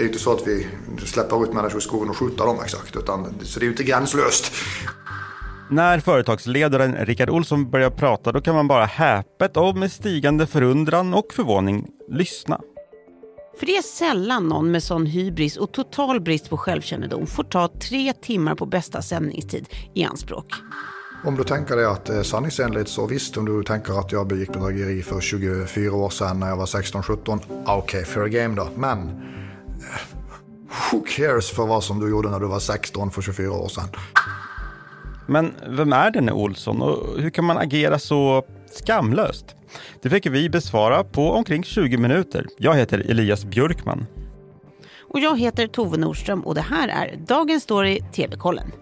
Det 0.00 0.04
är 0.04 0.08
inte 0.08 0.18
så 0.18 0.32
att 0.32 0.46
vi 0.46 0.66
släpper 1.06 1.44
ut 1.44 1.52
människor 1.52 1.78
i 1.78 1.80
skogen 1.80 2.10
och 2.10 2.16
skjuter 2.16 2.44
dem 2.44 2.58
exakt. 2.64 2.96
Utan, 2.96 3.34
så 3.42 3.60
det 3.60 3.62
är 3.62 3.66
ju 3.66 3.70
inte 3.70 3.82
gränslöst. 3.82 4.52
När 5.70 6.00
företagsledaren 6.00 6.96
Rickard 7.06 7.30
Olsson 7.30 7.70
börjar 7.70 7.90
prata 7.90 8.32
då 8.32 8.40
kan 8.40 8.54
man 8.54 8.68
bara 8.68 8.84
häpet 8.84 9.56
och 9.56 9.76
med 9.76 9.92
stigande 9.92 10.46
förundran 10.46 11.14
och 11.14 11.32
förvåning 11.32 11.86
lyssna. 12.10 12.60
För 13.58 13.66
det 13.66 13.76
är 13.76 13.82
sällan 13.82 14.48
någon 14.48 14.70
med 14.70 14.82
sån 14.82 15.06
hybris 15.06 15.56
och 15.56 15.72
total 15.72 16.20
brist 16.20 16.50
på 16.50 16.56
självkännedom 16.56 17.26
får 17.26 17.44
ta 17.44 17.68
tre 17.68 18.12
timmar 18.12 18.54
på 18.54 18.66
bästa 18.66 19.02
sändningstid 19.02 19.68
i 19.94 20.04
anspråk. 20.04 20.54
Om 21.24 21.36
du 21.36 21.44
tänker 21.44 21.76
dig 21.76 21.84
att 21.84 22.04
det 22.04 22.16
är 22.16 22.22
sanningsenligt 22.22 22.90
så 22.90 23.06
visst, 23.06 23.36
om 23.36 23.44
du 23.44 23.62
tänker 23.62 24.00
att 24.00 24.12
jag 24.12 24.26
begick 24.26 24.52
bedrägeri 24.52 25.02
för 25.02 25.20
24 25.20 25.92
år 25.92 26.10
sedan 26.10 26.40
när 26.40 26.48
jag 26.48 26.56
var 26.56 26.66
16-17, 26.66 27.40
okej, 27.66 27.76
okay, 27.76 28.04
fair 28.04 28.26
game 28.26 28.54
då. 28.54 28.68
Men 28.76 28.98
eh, 28.98 29.30
who 30.92 31.04
cares 31.16 31.50
för 31.50 31.66
vad 31.66 31.84
som 31.84 32.00
du 32.00 32.10
gjorde 32.10 32.30
när 32.30 32.40
du 32.40 32.46
var 32.46 32.60
16 32.60 33.10
för 33.10 33.22
24 33.22 33.52
år 33.52 33.68
sedan? 33.68 33.88
Men 35.28 35.54
vem 35.68 35.92
är 35.92 36.10
denne 36.10 36.32
Olsson 36.32 36.82
och 36.82 37.20
hur 37.20 37.30
kan 37.30 37.44
man 37.44 37.58
agera 37.58 37.98
så 37.98 38.44
skamlöst? 38.70 39.54
Det 40.02 40.10
fick 40.10 40.26
vi 40.26 40.50
besvara 40.50 41.04
på 41.04 41.30
omkring 41.32 41.64
20 41.64 41.96
minuter. 41.96 42.46
Jag 42.58 42.74
heter 42.74 42.98
Elias 42.98 43.44
Björkman. 43.44 44.06
Och 45.00 45.20
jag 45.20 45.38
heter 45.38 45.66
Tove 45.66 45.96
Nordström 45.96 46.40
och 46.40 46.54
det 46.54 46.60
här 46.60 46.88
är 46.88 47.16
Dagens 47.26 47.62
Story 47.62 48.00
TV-kollen. 48.12 48.72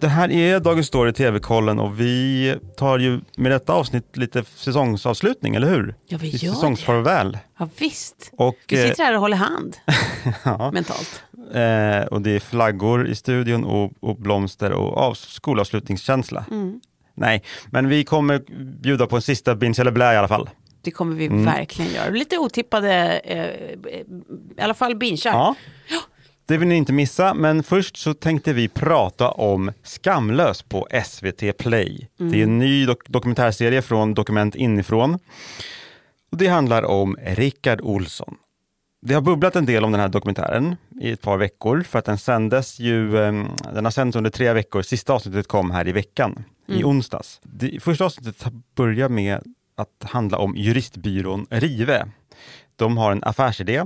Det 0.00 0.08
här 0.08 0.30
är 0.30 0.60
Dagens 0.60 0.86
Story 0.86 1.12
TV-kollen 1.12 1.78
och 1.78 2.00
vi 2.00 2.54
tar 2.76 2.98
ju 2.98 3.20
med 3.36 3.52
detta 3.52 3.72
avsnitt 3.72 4.16
lite 4.16 4.44
säsongsavslutning, 4.44 5.54
eller 5.54 5.68
hur? 5.68 5.94
Ja, 6.08 6.18
vi 6.18 6.28
gör 6.28 6.52
Säsongsfarväl. 6.54 7.32
det. 7.32 7.38
Ja, 7.58 7.68
visst. 7.78 8.30
Och, 8.36 8.56
vi 8.68 8.82
eh, 8.84 8.88
sitter 8.90 9.04
här 9.04 9.14
och 9.14 9.20
håller 9.20 9.36
hand 9.36 9.76
ja, 10.44 10.70
mentalt. 10.74 11.22
eh, 11.54 12.06
och 12.14 12.22
det 12.22 12.30
är 12.30 12.40
flaggor 12.40 13.06
i 13.08 13.14
studion 13.14 13.64
och, 13.64 13.92
och 14.00 14.16
blomster 14.16 14.72
och 14.72 14.96
av, 14.96 15.14
skolavslutningskänsla. 15.14 16.44
Mm. 16.50 16.80
Nej, 17.14 17.42
men 17.70 17.88
vi 17.88 18.04
kommer 18.04 18.42
bjuda 18.82 19.06
på 19.06 19.16
en 19.16 19.22
sista 19.22 19.54
binge 19.54 19.76
eller 19.80 19.90
blä 19.90 20.14
i 20.14 20.16
alla 20.16 20.28
fall. 20.28 20.50
Det 20.82 20.90
kommer 20.90 21.16
vi 21.16 21.26
Mm. 21.26 21.44
verkligen 21.44 21.92
göra. 21.92 22.10
Lite 22.10 22.38
otippade, 22.38 23.18
eh, 23.18 23.46
i 24.58 24.60
alla 24.60 24.74
fall 24.74 24.96
bingar. 24.96 25.18
Ja. 25.32 25.54
Det 26.48 26.56
vill 26.56 26.68
ni 26.68 26.74
inte 26.74 26.92
missa, 26.92 27.34
men 27.34 27.62
först 27.62 27.96
så 27.96 28.14
tänkte 28.14 28.52
vi 28.52 28.68
prata 28.68 29.30
om 29.30 29.72
Skamlös 29.82 30.62
på 30.62 30.88
SVT 31.04 31.52
Play. 31.58 32.08
Det 32.16 32.38
är 32.38 32.42
en 32.42 32.58
ny 32.58 32.86
dok- 32.86 33.06
dokumentärserie 33.08 33.82
från 33.82 34.14
Dokument 34.14 34.54
inifrån. 34.54 35.18
Och 36.30 36.36
det 36.38 36.46
handlar 36.46 36.82
om 36.82 37.16
Rickard 37.22 37.80
Olsson. 37.80 38.36
Det 39.02 39.14
har 39.14 39.20
bubblat 39.20 39.56
en 39.56 39.66
del 39.66 39.84
om 39.84 39.92
den 39.92 40.00
här 40.00 40.08
dokumentären 40.08 40.76
i 41.00 41.10
ett 41.10 41.22
par 41.22 41.36
veckor 41.36 41.82
för 41.82 41.98
att 41.98 42.04
den 42.04 42.18
sändes 42.18 42.78
ju, 42.80 43.18
eh, 43.18 43.44
den 43.74 43.84
har 43.84 43.90
sänds 43.90 44.16
under 44.16 44.30
tre 44.30 44.52
veckor. 44.52 44.82
Sista 44.82 45.12
avsnittet 45.12 45.48
kom 45.48 45.70
här 45.70 45.88
i 45.88 45.92
veckan, 45.92 46.44
i 46.68 46.84
onsdags. 46.84 47.40
Det 47.42 47.82
första 47.82 48.04
avsnittet 48.04 48.52
börjar 48.76 49.08
med 49.08 49.40
att 49.76 50.10
handla 50.10 50.38
om 50.38 50.56
juristbyrån 50.56 51.46
Rive. 51.50 52.06
De 52.76 52.96
har 52.96 53.12
en 53.12 53.24
affärsidé 53.24 53.84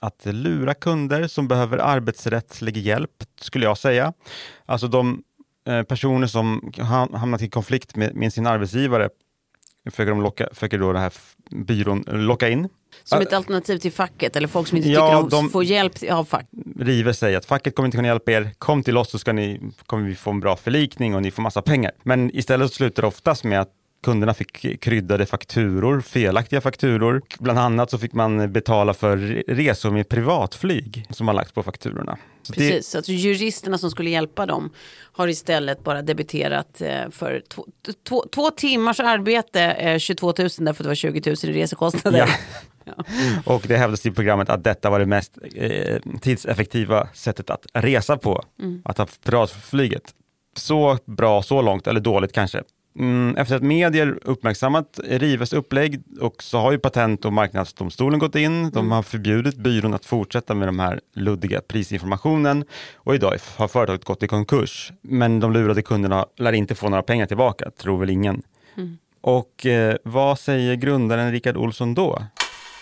att 0.00 0.26
lura 0.26 0.74
kunder 0.74 1.26
som 1.26 1.48
behöver 1.48 1.78
arbetsrättslig 1.78 2.76
hjälp, 2.76 3.10
skulle 3.40 3.64
jag 3.64 3.78
säga. 3.78 4.12
Alltså 4.66 4.88
de 4.88 5.22
eh, 5.68 5.82
personer 5.82 6.26
som 6.26 6.72
ha- 6.78 7.16
hamnat 7.18 7.42
i 7.42 7.48
konflikt 7.48 7.96
med, 7.96 8.14
med 8.14 8.32
sin 8.32 8.46
arbetsgivare 8.46 9.08
försöker, 9.90 10.10
de 10.10 10.22
locka, 10.22 10.48
försöker 10.52 10.78
då 10.78 10.92
den 10.92 11.02
här 11.02 11.12
byrån 11.50 12.04
locka 12.08 12.48
in. 12.48 12.68
Som 13.04 13.20
ett 13.20 13.32
alternativ 13.32 13.78
till 13.78 13.92
facket 13.92 14.36
eller 14.36 14.48
folk 14.48 14.68
som 14.68 14.76
inte 14.76 14.88
Ja, 14.90 15.06
tycker 15.06 15.22
om 15.22 15.28
de- 15.28 15.50
får 15.50 15.64
hjälp 15.64 15.92
av 16.10 16.24
fack. 16.24 16.46
Rive 16.78 17.14
säger 17.14 17.38
att 17.38 17.44
facket 17.44 17.74
kommer 17.74 17.86
inte 17.86 17.96
kunna 17.96 18.08
hjälpa 18.08 18.32
er, 18.32 18.50
kom 18.58 18.82
till 18.82 18.96
oss 18.96 19.10
så 19.10 19.18
ska 19.18 19.32
ni, 19.32 19.60
kommer 19.86 20.04
vi 20.08 20.14
få 20.14 20.30
en 20.30 20.40
bra 20.40 20.56
förlikning 20.56 21.14
och 21.14 21.22
ni 21.22 21.30
får 21.30 21.42
massa 21.42 21.62
pengar. 21.62 21.92
Men 22.02 22.36
istället 22.36 22.72
slutar 22.72 23.02
det 23.02 23.06
oftast 23.08 23.44
med 23.44 23.60
att 23.60 23.70
kunderna 24.02 24.34
fick 24.34 24.80
kryddade 24.80 25.26
fakturor, 25.26 26.00
felaktiga 26.00 26.60
fakturor. 26.60 27.22
Bland 27.38 27.58
annat 27.58 27.90
så 27.90 27.98
fick 27.98 28.12
man 28.12 28.52
betala 28.52 28.94
för 28.94 29.16
resor 29.48 29.90
med 29.90 30.08
privatflyg 30.08 31.06
som 31.10 31.28
har 31.28 31.34
lagts 31.34 31.52
på 31.52 31.62
fakturorna. 31.62 32.18
Så 32.42 32.52
det- 32.52 32.58
Precis, 32.58 32.86
så 32.88 32.98
att 32.98 33.08
juristerna 33.08 33.78
som 33.78 33.90
skulle 33.90 34.10
hjälpa 34.10 34.46
dem 34.46 34.70
har 35.12 35.28
istället 35.28 35.84
bara 35.84 36.02
debiterat 36.02 36.80
eh, 36.80 37.10
för 37.10 37.42
två, 37.48 37.66
två, 38.08 38.24
två 38.34 38.50
timmars 38.50 39.00
arbete 39.00 39.62
eh, 39.62 39.98
22 39.98 40.26
000 40.26 40.34
därför 40.36 40.70
att 40.70 40.78
det 40.78 40.88
var 40.88 40.94
20 40.94 41.22
000 41.30 41.36
i 41.56 41.60
resekostnader. 41.62 42.18
Ja. 42.18 42.92
Och 43.44 43.64
det 43.68 43.76
hävdas 43.76 44.06
i 44.06 44.10
programmet 44.10 44.48
att 44.48 44.64
detta 44.64 44.90
var 44.90 44.98
det 44.98 45.06
mest 45.06 45.38
eh, 45.54 45.96
tidseffektiva 46.20 47.08
sättet 47.14 47.50
att 47.50 47.66
resa 47.74 48.16
på, 48.16 48.44
att 48.84 48.98
ha 48.98 49.06
privatflyget. 49.24 50.02
Så 50.56 50.98
bra 51.04 51.42
så 51.42 51.62
långt, 51.62 51.86
eller 51.86 52.00
dåligt 52.00 52.32
kanske. 52.32 52.62
Mm, 52.98 53.36
efter 53.36 53.56
att 53.56 53.62
medier 53.62 54.18
uppmärksammat 54.22 55.00
Rives 55.04 55.52
upplägg 55.52 56.02
och 56.20 56.42
så 56.42 56.58
har 56.58 56.72
ju 56.72 56.78
Patent 56.78 57.24
och 57.24 57.32
marknadsdomstolen 57.32 58.18
gått 58.18 58.34
in. 58.34 58.70
De 58.70 58.90
har 58.90 59.02
förbjudit 59.02 59.56
byrån 59.56 59.94
att 59.94 60.04
fortsätta 60.04 60.54
med 60.54 60.68
de 60.68 60.78
här 60.78 61.00
luddiga 61.14 61.60
prisinformationen 61.60 62.64
och 62.94 63.14
idag 63.14 63.36
har 63.56 63.68
företaget 63.68 64.04
gått 64.04 64.22
i 64.22 64.28
konkurs. 64.28 64.92
Men 65.02 65.40
de 65.40 65.52
lurade 65.52 65.82
kunderna 65.82 66.26
lär 66.36 66.52
inte 66.52 66.74
få 66.74 66.88
några 66.88 67.02
pengar 67.02 67.26
tillbaka, 67.26 67.70
tror 67.70 67.98
väl 67.98 68.10
ingen. 68.10 68.42
Och 69.20 69.66
eh, 69.66 69.96
vad 70.04 70.38
säger 70.38 70.74
grundaren 70.74 71.32
Rickard 71.32 71.56
Olsson 71.56 71.94
då? 71.94 72.22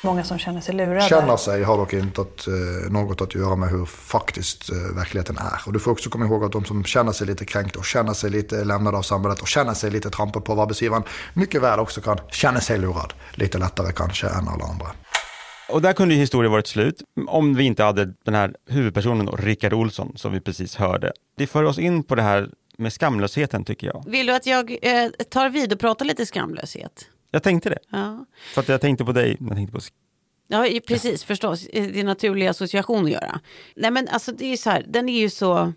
Många 0.03 0.25
som 0.25 0.38
känner 0.38 0.60
sig 0.60 0.75
lurade. 0.75 1.00
Känna 1.00 1.36
sig 1.36 1.62
har 1.62 1.76
dock 1.76 1.92
inte 1.92 2.20
att, 2.20 2.47
eh, 2.47 2.91
något 2.91 3.20
att 3.20 3.34
göra 3.34 3.56
med 3.56 3.69
hur 3.69 3.84
faktiskt 3.84 4.70
eh, 4.70 4.97
verkligheten 4.97 5.38
är. 5.38 5.60
Och 5.66 5.72
du 5.72 5.78
får 5.78 5.91
också 5.91 6.10
komma 6.10 6.26
ihåg 6.26 6.44
att 6.44 6.53
de 6.53 6.64
som 6.64 6.84
känner 6.84 7.12
sig 7.12 7.26
lite 7.26 7.44
kränkta 7.44 7.78
och 7.78 7.84
känner 7.84 8.12
sig 8.12 8.31
lite 8.31 8.64
lämnade 8.64 8.98
av 8.98 9.03
samhället 9.03 9.41
och 9.41 9.48
känner 9.48 9.75
sig 9.75 9.91
lite 9.91 10.10
trampad 10.10 10.44
på 10.44 10.53
av 10.53 10.60
arbetsgivaren 10.60 11.03
mycket 11.34 11.62
väl 11.62 11.81
också 11.81 12.00
kan 12.00 12.19
känna 12.31 12.60
sig 12.60 12.78
lurad. 12.78 13.12
Lite 13.34 13.59
lättare 13.59 13.92
kanske 13.92 14.26
än 14.26 14.48
alla 14.48 14.64
andra. 14.64 14.86
Och 15.69 15.82
där 15.82 15.92
kunde 15.92 16.15
ju 16.15 16.20
historien 16.20 16.53
varit 16.53 16.66
slut 16.66 17.03
om 17.26 17.54
vi 17.54 17.65
inte 17.65 17.84
hade 17.84 18.15
den 18.25 18.34
här 18.34 18.54
huvudpersonen 18.69 19.26
då, 19.26 19.36
Rickard 19.36 19.72
Olsson 19.72 20.12
som 20.16 20.32
vi 20.32 20.41
precis 20.41 20.76
hörde. 20.76 21.12
Det 21.36 21.47
för 21.47 21.65
oss 21.65 21.78
in 21.78 22.03
på 22.03 22.15
det 22.15 22.22
här 22.22 22.50
med 22.78 22.92
skamlösheten 22.92 23.65
tycker 23.65 23.86
jag. 23.86 24.04
Vill 24.06 24.26
du 24.26 24.34
att 24.34 24.47
jag 24.47 24.78
eh, 24.82 25.10
tar 25.30 25.48
vid 25.48 25.72
och 25.72 25.80
pratar 25.80 26.04
lite 26.04 26.26
skamlöshet? 26.26 27.06
Jag 27.31 27.43
tänkte 27.43 27.69
det, 27.71 27.78
Ja. 27.91 28.25
för 28.55 28.61
att 28.61 28.69
jag 28.69 28.81
tänkte 28.81 29.05
på 29.05 29.12
dig. 29.12 29.37
Jag 29.41 29.55
tänkte 29.56 29.72
på 29.72 29.81
Ja, 30.49 30.66
precis, 30.87 31.25
förstås. 31.25 31.66
Eh, 31.66 31.87
Det 31.87 31.97
är 31.99 32.00
en 32.00 32.06
naturlig 32.06 32.47
association 32.47 33.05
att 33.05 33.11
göra. 33.11 33.41
Nej, 33.77 33.91
men 33.91 34.09
alltså 34.09 34.33
det 34.33 34.44
är 34.44 34.50
ju 34.50 34.56
så 34.56 34.71
här, 34.71 34.84
den 34.89 35.09
är 35.09 35.21
ju 35.21 35.31
så 35.31 35.72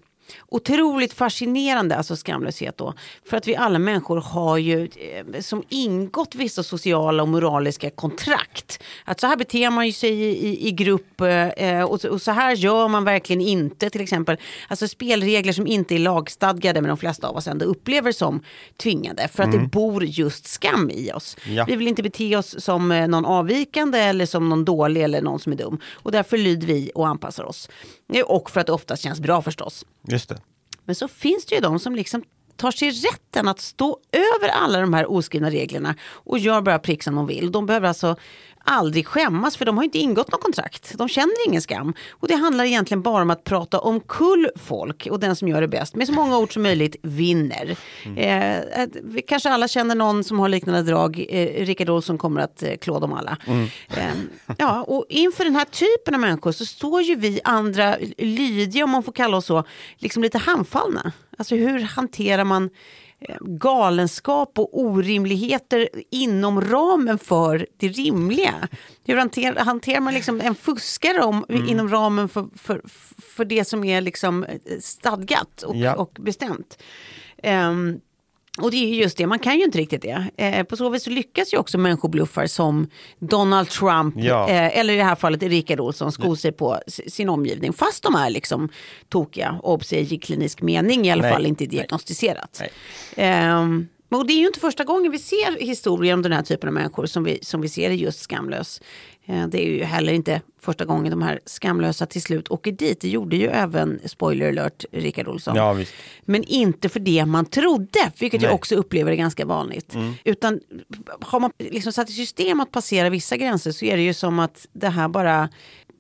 otroligt 0.47 1.13
fascinerande, 1.13 1.95
alltså 1.95 2.15
skamlöshet 2.15 2.77
då. 2.77 2.93
För 3.29 3.37
att 3.37 3.47
vi 3.47 3.55
alla 3.55 3.79
människor 3.79 4.21
har 4.21 4.57
ju 4.57 4.89
eh, 5.33 5.41
som 5.41 5.63
ingått 5.69 6.35
vissa 6.35 6.63
sociala 6.63 7.23
och 7.23 7.29
moraliska 7.29 7.89
kontrakt. 7.89 8.83
Att 9.05 9.19
så 9.19 9.27
här 9.27 9.35
beter 9.37 9.69
man 9.69 9.85
ju 9.85 9.91
sig 9.93 10.09
i, 10.11 10.47
i, 10.47 10.67
i 10.67 10.71
grupp 10.71 11.21
eh, 11.21 11.81
och, 11.83 12.01
så- 12.01 12.09
och 12.09 12.21
så 12.21 12.31
här 12.31 12.55
gör 12.55 12.87
man 12.87 13.03
verkligen 13.03 13.41
inte 13.41 13.89
till 13.89 14.01
exempel. 14.01 14.37
Alltså 14.67 14.87
spelregler 14.87 15.53
som 15.53 15.67
inte 15.67 15.95
är 15.95 15.99
lagstadgade 15.99 16.81
men 16.81 16.87
de 16.89 16.97
flesta 16.97 17.27
av 17.27 17.35
oss 17.37 17.47
ändå 17.47 17.65
upplever 17.65 18.11
som 18.11 18.43
tvingande. 18.77 19.27
För 19.27 19.43
att 19.43 19.51
det 19.51 19.57
bor 19.67 20.03
just 20.05 20.47
skam 20.47 20.89
i 20.93 21.11
oss. 21.11 21.37
Ja. 21.49 21.65
Vi 21.67 21.75
vill 21.75 21.87
inte 21.87 22.03
bete 22.03 22.35
oss 22.37 22.55
som 22.63 22.91
eh, 22.91 23.07
någon 23.07 23.25
avvikande 23.25 23.99
eller 23.99 24.25
som 24.25 24.49
någon 24.49 24.65
dålig 24.65 25.03
eller 25.03 25.21
någon 25.21 25.39
som 25.39 25.51
är 25.53 25.57
dum. 25.57 25.79
Och 25.93 26.11
därför 26.11 26.37
lyder 26.37 26.67
vi 26.67 26.91
och 26.95 27.07
anpassar 27.07 27.43
oss. 27.43 27.69
Eh, 28.13 28.21
Och 28.21 28.51
för 28.51 28.59
att 28.61 28.67
det 28.67 28.73
oftast 28.73 29.03
känns 29.03 29.19
bra 29.19 29.41
förstås. 29.41 29.85
Just 30.21 30.29
det. 30.29 30.41
Men 30.85 30.95
så 30.95 31.07
finns 31.07 31.45
det 31.45 31.55
ju 31.55 31.61
de 31.61 31.79
som 31.79 31.95
liksom 31.95 32.23
tar 32.55 32.71
sig 32.71 32.91
rätten 32.91 33.47
att 33.47 33.59
stå 33.59 33.99
över 34.11 34.49
alla 34.49 34.81
de 34.81 34.93
här 34.93 35.11
oskrivna 35.11 35.49
reglerna 35.49 35.95
och 36.03 36.39
gör 36.39 36.61
bara 36.61 36.79
prick 36.79 37.03
som 37.03 37.15
de 37.15 37.27
vill. 37.27 37.51
De 37.51 37.65
behöver 37.65 37.87
alltså 37.87 38.15
aldrig 38.63 39.07
skämmas 39.07 39.57
för 39.57 39.65
de 39.65 39.77
har 39.77 39.83
inte 39.83 39.97
ingått 39.97 40.31
något 40.31 40.41
kontrakt. 40.41 40.97
De 40.97 41.07
känner 41.07 41.47
ingen 41.47 41.61
skam. 41.61 41.93
Och 42.09 42.27
det 42.27 42.35
handlar 42.35 42.63
egentligen 42.65 43.01
bara 43.01 43.21
om 43.21 43.29
att 43.29 43.43
prata 43.43 43.79
om 43.79 43.99
kull 43.99 44.49
folk 44.55 45.07
och 45.11 45.19
den 45.19 45.35
som 45.35 45.47
gör 45.47 45.61
det 45.61 45.67
bäst 45.67 45.95
med 45.95 46.07
så 46.07 46.13
många 46.13 46.37
ord 46.37 46.53
som 46.53 46.63
möjligt 46.63 46.95
vinner. 47.01 47.75
Eh, 48.17 48.83
att 48.83 48.89
vi 49.03 49.21
kanske 49.21 49.49
alla 49.49 49.67
känner 49.67 49.95
någon 49.95 50.23
som 50.23 50.39
har 50.39 50.49
liknande 50.49 50.81
drag. 50.81 51.25
Eh, 51.29 51.65
Rickard 51.65 51.89
Olsson 51.89 52.17
kommer 52.17 52.41
att 52.41 52.63
eh, 52.63 52.75
klå 52.81 52.99
dem 52.99 53.13
alla. 53.13 53.37
Eh, 53.89 54.03
ja, 54.57 54.83
och 54.83 55.05
inför 55.09 55.43
den 55.43 55.55
här 55.55 55.65
typen 55.65 56.13
av 56.13 56.19
människor 56.19 56.51
så 56.51 56.65
står 56.65 57.01
ju 57.01 57.15
vi 57.15 57.41
andra 57.43 57.95
lydiga, 58.17 58.83
om 58.83 58.89
man 58.89 59.03
får 59.03 59.11
kalla 59.11 59.37
oss 59.37 59.45
så, 59.45 59.63
liksom 59.97 60.23
lite 60.23 60.37
handfallna. 60.37 61.11
Alltså 61.37 61.55
hur 61.55 61.79
hanterar 61.79 62.43
man 62.43 62.63
eh, 62.63 62.69
galenskap 63.39 64.59
och 64.59 64.79
orimligheter 64.79 65.89
inom 66.09 66.61
ramen 66.61 67.17
för 67.17 67.67
det 67.77 67.87
rimliga. 67.87 68.53
Hur 69.05 69.17
hanterar, 69.17 69.65
hanterar 69.65 69.99
man 69.99 70.13
liksom 70.13 70.41
en 70.41 70.55
fuskare 70.55 71.21
om, 71.23 71.45
inom 71.49 71.89
ramen 71.89 72.29
för, 72.29 72.47
för, 72.55 72.81
för 73.35 73.45
det 73.45 73.65
som 73.65 73.83
är 73.83 74.01
liksom 74.01 74.43
eh, 74.43 74.57
stadgat 74.79 75.63
och, 75.63 75.75
Ja. 75.75 75.95
och 75.95 76.17
bestämt? 76.19 76.77
Ehm, 77.43 77.99
Och 78.59 78.71
det 78.71 78.77
är 78.77 78.87
ju 78.87 78.95
just 78.95 79.17
det, 79.17 79.27
man 79.27 79.39
kan 79.39 79.57
ju 79.57 79.63
inte 79.63 79.77
riktigt 79.77 80.01
det. 80.01 80.25
Eh, 80.37 80.63
på 80.63 80.77
så 80.77 80.89
vis 80.89 81.03
så 81.03 81.09
lyckas 81.09 81.53
ju 81.53 81.57
också 81.57 81.77
människobluffar 81.77 82.47
som 82.47 82.87
Donald 83.19 83.69
Trump, 83.69 84.15
Ja. 84.17 84.49
eh, 84.49 84.77
eller 84.79 84.93
i 84.93 84.97
det 84.97 85.03
här 85.03 85.15
fallet 85.15 85.43
Rickard 85.43 85.79
Olsson, 85.79 86.11
sko 86.11 86.35
sig 86.35 86.51
på 86.51 86.79
sin 87.07 87.29
omgivning. 87.29 87.73
Fast 87.73 88.03
de 88.03 88.15
är 88.15 88.29
liksom 88.29 88.69
tokiga, 89.09 89.59
obs 89.63 89.93
i 89.93 90.17
klinisk 90.17 90.61
mening, 90.61 91.05
i 91.07 91.11
alla 91.11 91.21
Nej. 91.21 91.31
fall 91.31 91.45
inte 91.45 91.65
diagnostiserat. 91.65 92.57
Nej. 92.59 92.71
Ehm, 93.15 93.87
och 94.09 94.27
det 94.27 94.33
är 94.33 94.37
ju 94.39 94.47
inte 94.47 94.59
första 94.59 94.83
gången 94.83 95.11
vi 95.11 95.19
ser 95.19 95.59
historier 95.65 96.13
om 96.13 96.21
den 96.21 96.31
här 96.31 96.41
typen 96.43 96.67
av 96.69 96.73
människor 96.73 97.05
som 97.05 97.23
vi, 97.23 97.39
som 97.41 97.61
vi 97.61 97.69
ser 97.69 97.89
i 97.89 97.95
just 97.95 98.19
Skamlös. 98.19 98.81
Eh, 99.25 99.47
det 99.47 99.65
är 99.65 99.69
ju 99.69 99.83
heller 99.83 100.13
inte 100.13 100.41
första 100.61 100.85
gången 100.85 101.11
de 101.11 101.21
här 101.21 101.39
skamlösa 101.45 102.05
till 102.05 102.21
slut 102.21 102.51
åker 102.51 102.71
dit. 102.71 103.01
Det 103.01 103.09
gjorde 103.09 103.35
ju 103.35 103.47
även, 103.47 103.99
spoiler 104.05 104.47
alert, 104.47 104.85
Rickard 104.91 105.27
Olsson. 105.27 105.55
Ja. 105.55 105.77
Men 106.25 106.43
inte 106.43 106.89
för 106.89 106.99
det 106.99 107.25
man 107.25 107.45
trodde, 107.45 108.11
vilket 108.19 108.41
jag 108.41 108.49
Nej. 108.49 108.55
också 108.55 108.75
upplever 108.75 109.11
är 109.11 109.15
ganska 109.15 109.45
vanligt. 109.45 109.95
Utan 110.23 110.59
har 111.21 111.39
man 111.39 111.51
liksom 111.57 111.93
satt 111.93 112.09
i 112.09 112.13
system 112.13 112.59
att 112.59 112.71
passera 112.71 113.09
vissa 113.09 113.37
gränser 113.37 113.71
så 113.71 113.85
är 113.85 113.97
det 113.97 114.03
ju 114.03 114.13
som 114.13 114.39
att 114.39 114.67
det 114.73 114.89
här 114.89 115.07
bara 115.07 115.49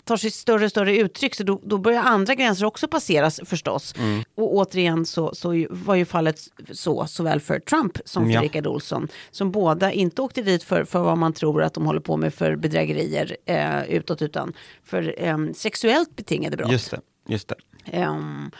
tar 0.03 0.17
sig 0.17 0.31
större 0.31 0.65
och 0.65 0.69
större 0.71 0.97
uttryck. 0.97 1.35
Så 1.35 1.43
då, 1.43 1.61
då 1.63 1.77
börjar 1.77 2.01
andra 2.01 2.35
gränser 2.35 2.65
också 2.65 2.87
passeras 2.87 3.39
förstås. 3.45 3.93
Och 4.35 4.55
återigen 4.55 5.05
så, 5.05 5.35
så 5.35 5.65
var 5.69 5.95
ju 5.95 6.05
fallet 6.05 6.39
så 6.71 7.05
såväl 7.07 7.39
för 7.41 7.59
Trump 7.59 7.97
som 8.05 8.25
för 8.25 8.31
Ja. 8.33 8.41
Rickard 8.41 8.67
Olsson. 8.67 9.07
Som 9.31 9.51
båda 9.51 9.91
inte 9.91 10.21
åkte 10.21 10.41
dit 10.41 10.63
för, 10.63 10.83
för 10.83 10.99
vad 10.99 11.17
man 11.17 11.33
tror 11.33 11.63
att 11.63 11.73
de 11.73 11.85
håller 11.85 11.99
på 12.01 12.17
med 12.17 12.33
för 12.33 12.55
bedrägerier 12.55 13.37
eh, 13.45 13.83
utåt 13.89 14.21
utan 14.21 14.53
för 14.83 15.15
eh, 15.17 15.37
sexuellt 15.55 16.15
betingade 16.15 16.57
brott. 16.57 16.71
Just 16.71 16.91
det. 16.91 16.99
Just 17.27 17.47
det. 17.47 17.55
Ehm, 17.97 18.51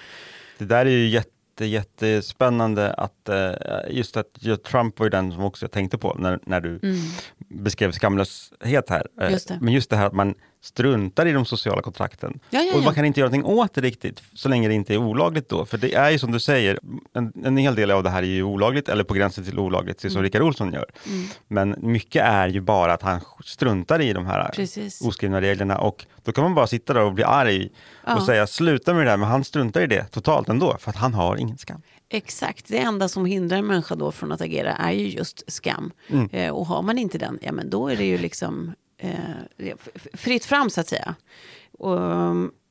Det 0.58 0.66
där 0.66 0.86
är 0.86 0.90
ju 0.90 1.08
jätte, 1.08 1.66
jättespännande 1.66 2.94
att 2.94 3.30
eh, 3.30 3.52
just 3.90 4.18
att 4.18 4.64
Trump 4.66 5.00
var 5.00 5.06
ju 5.06 5.10
den 5.10 5.32
som 5.32 5.44
också 5.44 5.64
jag 5.66 5.72
tänkte 5.72 5.98
på 5.98 6.16
när, 6.20 6.40
när 6.46 6.62
du 6.62 6.80
beskrev 7.50 7.92
skamlöshet 7.92 8.90
här. 8.90 9.08
Eh, 9.22 9.22
Mm. 9.22 9.34
Just 9.34 9.48
det. 9.48 9.58
Men 9.62 9.74
just 9.74 9.90
det 9.90 9.96
här 9.96 10.06
att 10.08 10.14
man 10.14 10.36
struntar 10.62 11.26
i 11.26 11.32
de 11.32 11.46
sociala 11.46 11.82
kontrakten. 11.82 12.40
Ja, 12.50 12.62
ja, 12.62 12.74
Och 12.74 12.80
ja. 12.82 12.86
man 12.86 12.94
kan 12.94 13.06
inte 13.06 13.20
göra 13.20 13.30
någonting 13.30 13.54
åt 13.60 13.74
det 13.74 13.82
riktigt 13.82 14.22
så 14.34 14.50
länge 14.50 14.68
det 14.68 14.74
inte 14.74 14.94
är 14.94 14.98
olagligt 14.98 15.50
då. 15.50 15.66
För 15.66 15.78
det 15.78 15.94
är 15.94 16.10
ju 16.10 16.20
som 16.20 16.32
du 16.32 16.40
säger, 16.40 16.80
en, 17.14 17.34
en 17.46 17.58
hel 17.58 17.76
del 17.76 17.92
av 17.92 18.04
det 18.04 18.10
här 18.10 18.24
är 18.24 18.28
ju 18.28 18.44
olagligt 18.44 18.90
eller 18.90 19.04
på 19.04 19.14
gränsen 19.14 19.44
till 19.44 19.60
olagligt, 19.60 20.02
det 20.02 20.10
som 20.10 20.22
Mm. 20.22 20.24
Rickard 20.24 20.42
Olsson 20.42 20.74
gör. 20.74 20.86
Men 21.48 21.76
mycket 21.80 22.24
är 22.26 22.48
ju 22.48 22.62
bara 22.62 22.94
att 22.94 23.02
han 23.02 23.22
struntar 23.46 24.02
i 24.02 24.14
de 24.14 24.26
här 24.26 24.50
Precis. 24.56 25.02
oskrivna 25.02 25.42
reglerna 25.42 25.78
och 25.78 26.06
då 26.24 26.32
kan 26.32 26.44
man 26.44 26.56
bara 26.56 26.68
sitta 26.68 26.94
där 26.94 27.02
och 27.02 27.14
bli 27.14 27.24
arg 27.24 27.70
och 28.16 28.24
säga 28.24 28.48
sluta 28.48 28.94
med 28.94 29.06
det 29.06 29.12
där, 29.12 29.18
men 29.18 29.30
han 29.30 29.44
struntar 29.44 29.82
i 29.82 29.88
det 29.88 30.04
totalt 30.04 30.50
ändå 30.50 30.78
för 30.80 30.90
att 30.90 30.96
han 30.96 31.14
har 31.14 31.36
ingen 31.38 31.58
skam. 31.58 31.82
Exakt, 32.10 32.68
det 32.68 32.78
enda 32.78 33.10
som 33.10 33.26
hindrar 33.26 33.58
en 33.58 33.68
människa 33.68 33.96
då 33.96 34.12
från 34.12 34.32
att 34.32 34.42
agera 34.42 34.72
är 34.72 34.92
ju 34.92 35.08
just 35.08 35.52
skam. 35.52 35.92
Mm. 36.08 36.30
Eh, 36.32 36.52
och 36.52 36.66
har 36.66 36.82
man 36.82 36.98
inte 36.98 37.18
den, 37.18 37.40
ja 37.42 37.52
men 37.52 37.70
då 37.70 37.88
är 37.88 37.96
det 37.96 38.06
ju 38.06 38.18
liksom 38.18 38.74
eh, 39.02 39.76
fritt 40.14 40.46
fram 40.46 40.70
så 40.70 40.82
att 40.82 40.88
säga. 40.88 41.16
Och, 41.82 42.00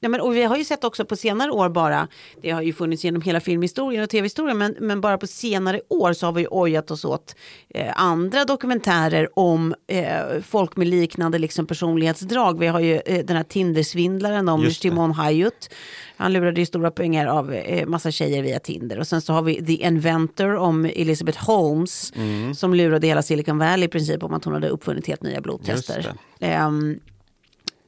ja, 0.01 0.09
men, 0.09 0.21
och 0.21 0.37
vi 0.37 0.43
har 0.43 0.57
ju 0.57 0.65
sett 0.65 0.85
också 0.85 1.05
på 1.05 1.17
senare 1.17 1.51
år 1.51 1.69
bara, 1.69 2.09
det 2.43 2.51
har 2.51 2.63
ju 2.63 2.73
funnits 2.73 3.05
genom 3.05 3.23
hela 3.23 3.41
filmhistorien 3.41 4.03
och 4.03 4.11
tv-historien, 4.11 4.59
men, 4.59 4.77
men 4.81 5.01
bara 5.01 5.19
på 5.19 5.27
senare 5.27 5.81
år 5.89 6.13
så 6.13 6.27
har 6.27 6.33
vi 6.33 6.41
ju 6.41 6.49
ojat 6.51 6.91
oss 6.91 7.05
åt 7.05 7.37
eh, 7.75 7.93
andra 7.97 8.45
dokumentärer 8.45 9.39
om 9.39 9.75
eh, 9.87 10.41
folk 10.43 10.77
med 10.77 10.87
liknande 10.87 11.39
liksom, 11.39 11.67
personlighetsdrag. 11.67 12.59
Vi 12.59 12.67
har 12.67 12.81
ju 12.81 13.01
eh, 13.07 13.25
den 13.25 13.37
här 13.37 13.45
Tindersvindlaren 13.45 14.49
om. 14.49 14.61
Shimon 14.71 15.13
Hayut. 15.13 15.71
Han 16.17 16.33
lurade 16.33 16.61
ju 16.61 16.67
stora 16.67 16.91
pengar 16.91 17.27
av 17.27 17.53
eh, 17.53 17.87
massa 17.87 18.11
tjejer 18.11 18.43
via 18.43 18.59
Tinder. 18.59 18.99
Och 18.99 19.07
sen 19.07 19.21
så 19.21 19.33
har 19.33 19.43
vi 19.43 19.67
The 19.67 19.87
Inventor 19.87 20.55
om 20.55 20.85
Elizabeth 20.85 21.47
Holmes. 21.47 22.13
Mm. 22.17 22.55
Som 22.55 22.75
lurade 22.75 23.07
hela 23.07 23.23
Silicon 23.23 23.59
Valley 23.59 23.85
i 23.85 23.89
princip 23.89 24.23
om 24.23 24.35
att 24.35 24.45
hon 24.45 24.55
hade 24.55 24.69
uppfunnit 24.69 25.07
helt 25.07 25.23
nya 25.23 25.41
blodtester. 25.41 26.15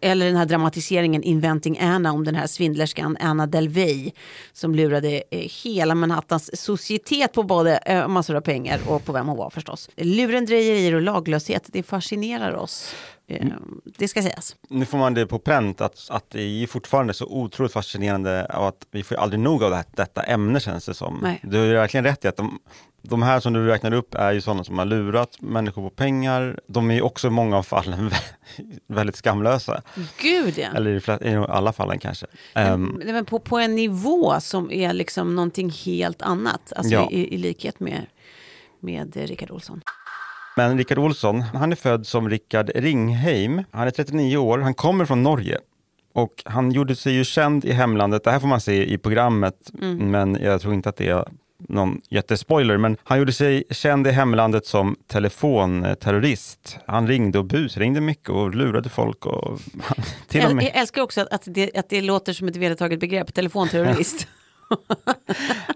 Eller 0.02 0.26
den 0.26 0.36
här 0.36 0.46
dramatiseringen 0.46 1.22
Inventing 1.22 1.78
Anna 1.80 2.12
om 2.12 2.24
den 2.24 2.34
här 2.34 2.46
svindlerskan 2.46 3.16
Anna 3.20 3.46
Delvey 3.46 4.12
som 4.52 4.74
lurade 4.74 5.22
eh, 5.30 5.50
hela 5.64 5.94
Manhattans 5.94 6.60
societet 6.60 7.32
på 7.32 7.42
både 7.42 7.76
eh, 7.76 8.08
massor 8.08 8.36
av 8.36 8.40
pengar 8.40 8.80
och 8.86 9.04
på 9.04 9.12
vem 9.12 9.28
hon 9.28 9.36
var 9.36 9.50
förstås. 9.50 9.90
Lurendrejerier 9.96 10.94
och 10.94 11.02
laglöshet, 11.02 11.68
det 11.72 11.82
fascinerar 11.82 12.54
oss. 12.54 12.94
Eh, 13.28 13.46
det 13.84 14.08
ska 14.08 14.22
sägas. 14.22 14.56
Nu 14.68 14.84
får 14.84 14.98
man 14.98 15.14
det 15.14 15.26
på 15.26 15.38
pränt 15.38 15.80
att, 15.80 16.06
att 16.10 16.30
det 16.30 16.42
är 16.42 16.66
fortfarande 16.66 17.14
så 17.14 17.26
otroligt 17.26 17.72
fascinerande 17.72 18.44
och 18.44 18.68
att 18.68 18.86
vi 18.90 19.02
får 19.02 19.14
aldrig 19.14 19.40
nog 19.40 19.64
av 19.64 19.70
det 19.70 19.76
här, 19.76 19.84
detta 19.90 20.22
ämne 20.22 20.60
känns 20.60 20.86
det 20.86 20.94
som. 20.94 21.18
Nej. 21.22 21.40
Du 21.42 21.58
har 21.58 21.66
verkligen 21.66 22.04
rätt 22.04 22.24
i 22.24 22.28
att 22.28 22.36
de, 22.36 22.58
de 23.02 23.22
här 23.22 23.40
som 23.40 23.52
du 23.52 23.66
räknar 23.66 23.94
upp 23.94 24.14
är 24.14 24.32
ju 24.32 24.40
sådana 24.40 24.64
som 24.64 24.78
har 24.78 24.84
lurat 24.84 25.36
människor 25.40 25.82
på 25.88 25.90
pengar. 25.96 26.60
De 26.66 26.90
är 26.90 26.94
ju 26.94 27.00
också 27.02 27.26
i 27.26 27.30
många 27.30 27.58
av 27.58 27.62
fallen 27.62 28.10
väldigt 28.86 29.16
skamlösa. 29.16 29.82
Gud 30.22 30.58
ja. 30.58 30.68
Eller 30.74 30.90
i, 30.90 30.94
de 30.94 31.00
flesta- 31.00 31.24
i 31.28 31.34
alla 31.36 31.72
fallen 31.72 31.98
kanske. 31.98 32.26
Ehm, 32.54 33.00
Nej, 33.04 33.12
men 33.12 33.24
på, 33.24 33.38
på 33.38 33.58
en 33.58 33.74
nivå 33.74 34.40
som 34.40 34.70
är 34.72 34.92
liksom 34.92 35.34
någonting 35.36 35.70
helt 35.70 36.22
annat. 36.22 36.72
Alltså 36.76 36.92
Ja. 36.94 37.08
i, 37.10 37.34
i 37.34 37.38
likhet 37.38 37.80
med, 37.80 38.06
med 38.80 39.16
Rickard 39.16 39.50
Olsson. 39.50 39.80
Men 40.56 40.78
Rickard 40.78 40.98
Olsson, 40.98 41.40
han 41.40 41.72
är 41.72 41.76
född 41.76 42.06
som 42.06 42.30
Rickard 42.30 42.70
Ringheim. 42.74 43.62
Han 43.70 43.86
är 43.86 43.90
39 43.90 44.36
år, 44.36 44.58
han 44.58 44.74
kommer 44.74 45.04
från 45.04 45.22
Norge. 45.22 45.58
Och 46.14 46.42
han 46.44 46.70
gjorde 46.72 46.96
sig 46.96 47.12
ju 47.14 47.24
känd 47.24 47.64
i 47.64 47.72
hemlandet, 47.72 48.24
det 48.24 48.30
här 48.30 48.40
får 48.40 48.48
man 48.48 48.60
se 48.60 48.92
i 48.92 48.98
programmet, 48.98 49.70
men 49.98 50.38
jag 50.42 50.60
tror 50.60 50.74
inte 50.74 50.88
att 50.88 50.96
det 50.96 51.08
är 51.08 51.24
någon 51.68 52.00
jättespoiler, 52.08 52.76
men 52.76 52.96
han 53.04 53.18
gjorde 53.18 53.32
sig 53.32 53.64
känd 53.70 54.06
i 54.06 54.10
hemlandet 54.10 54.66
som 54.66 54.96
telefonterrorist. 55.06 56.78
Han 56.86 57.08
ringde 57.08 57.38
och 57.38 57.44
busringde 57.44 58.00
mycket 58.00 58.28
och 58.28 58.54
lurade 58.54 58.88
folk 58.88 59.26
och 59.26 59.60
till 60.28 60.44
och 60.46 60.56
med 60.56 60.64
jag 60.64 60.76
älskar 60.76 61.02
också 61.02 61.20
att, 61.20 61.32
att, 61.32 61.42
det, 61.44 61.70
att 61.76 61.88
det 61.88 62.00
låter 62.00 62.32
som 62.32 62.48
ett 62.48 62.56
vedertaget 62.56 63.00
begrepp, 63.00 63.34
telefonterrorist. 63.34 64.26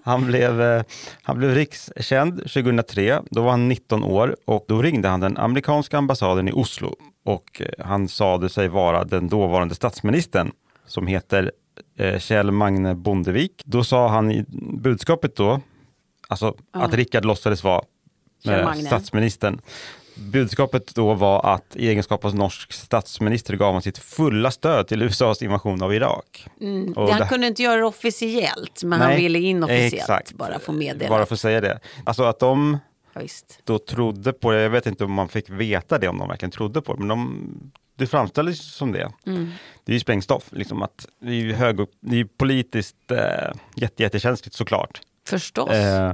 Han 0.03 0.27
blev, 0.27 0.63
eh, 0.63 0.83
han 1.23 1.39
blev 1.39 1.55
rikskänd 1.55 2.39
2003, 2.39 3.23
då 3.31 3.43
var 3.43 3.51
han 3.51 3.69
19 3.69 4.05
år 4.05 4.37
och 4.45 4.65
då 4.69 4.83
ringde 4.83 5.09
han 5.09 5.21
den 5.21 5.37
amerikanska 5.37 5.99
ambassaden 5.99 6.49
i 6.49 6.53
Oslo 6.53 6.97
och 7.25 7.63
eh, 7.63 7.87
han 7.87 8.09
sade 8.09 8.49
sig 8.49 8.69
vara 8.69 9.05
den 9.05 9.29
dåvarande 9.29 9.75
statsministern 9.75 10.53
som 10.87 11.07
heter 11.07 11.53
eh, 11.99 12.19
Kjell 12.19 12.51
Magne 12.51 12.95
Bondevik. 12.95 13.63
Då 13.65 13.85
sa 13.85 14.09
han 14.09 14.31
i 14.31 14.45
budskapet 14.79 15.37
då, 15.37 15.61
alltså 16.29 16.55
att 16.73 16.95
Rickard 16.95 17.25
låtsades 17.25 17.65
vara 17.65 17.83
eh, 18.45 18.73
statsministern. 18.73 19.61
Budskapet 20.19 20.95
då 20.95 21.15
var 21.15 21.55
att 21.55 21.77
i 21.77 21.89
egenskap 21.89 22.25
av 22.25 22.35
norsk 22.35 22.73
statsminister 22.73 23.57
gav 23.57 23.73
han 23.73 23.83
sitt 23.83 23.99
fulla 23.99 24.51
stöd 24.51 24.89
till 24.89 25.03
USAs 25.03 25.43
invasion 25.43 25.83
av 25.83 25.95
Irak. 25.95 26.47
Mm. 26.61 26.95
Han 26.97 27.07
det- 27.21 27.27
kunde 27.29 27.47
inte 27.47 27.63
göra 27.63 27.77
det 27.77 27.85
officiellt, 27.87 28.83
men 28.85 29.01
han 29.01 29.11
Nej, 29.11 29.23
ville 29.23 29.39
inofficiellt 29.39 29.95
exakt. 29.95 30.33
bara 30.33 30.59
få 30.59 30.73
meddela. 30.73 31.09
Bara 31.09 31.27
få 31.27 31.37
säga 31.37 31.61
det. 31.61 31.81
Alltså 32.05 32.23
att 32.23 32.39
de 32.39 32.79
Ja, 33.15 33.23
då 33.65 33.79
trodde 33.79 34.33
på 34.33 34.51
det, 34.53 34.61
jag 34.61 34.71
vet 34.71 34.87
inte 34.87 35.05
om 35.05 35.13
man 35.13 35.29
fick 35.29 35.51
veta 35.51 35.99
det, 35.99 36.09
om 36.09 36.19
de 36.19 36.29
verkligen 36.29 36.51
trodde 36.51 36.83
på 36.83 36.93
det, 36.95 36.99
men 36.99 37.09
de, 37.09 37.49
det 37.97 38.07
framställdes 38.07 38.75
som 38.75 38.93
det. 38.93 39.13
Mm. 39.27 39.51
Det 39.85 39.93
är 39.93 39.95
ju 39.95 40.01
sprängstoff, 40.01 40.45
liksom 40.53 40.83
att 40.83 41.07
det 41.21 41.29
är 41.29 41.33
ju 41.35 41.53
hög, 41.53 41.77
det 42.01 42.15
är 42.15 42.19
ju 42.19 42.27
politiskt 42.27 43.11
eh, 43.11 43.19
jätte, 43.77 44.03
jättekänsligt 44.03 44.57
såklart. 44.57 45.01
Förstås. 45.27 45.71
Eh, 45.71 46.13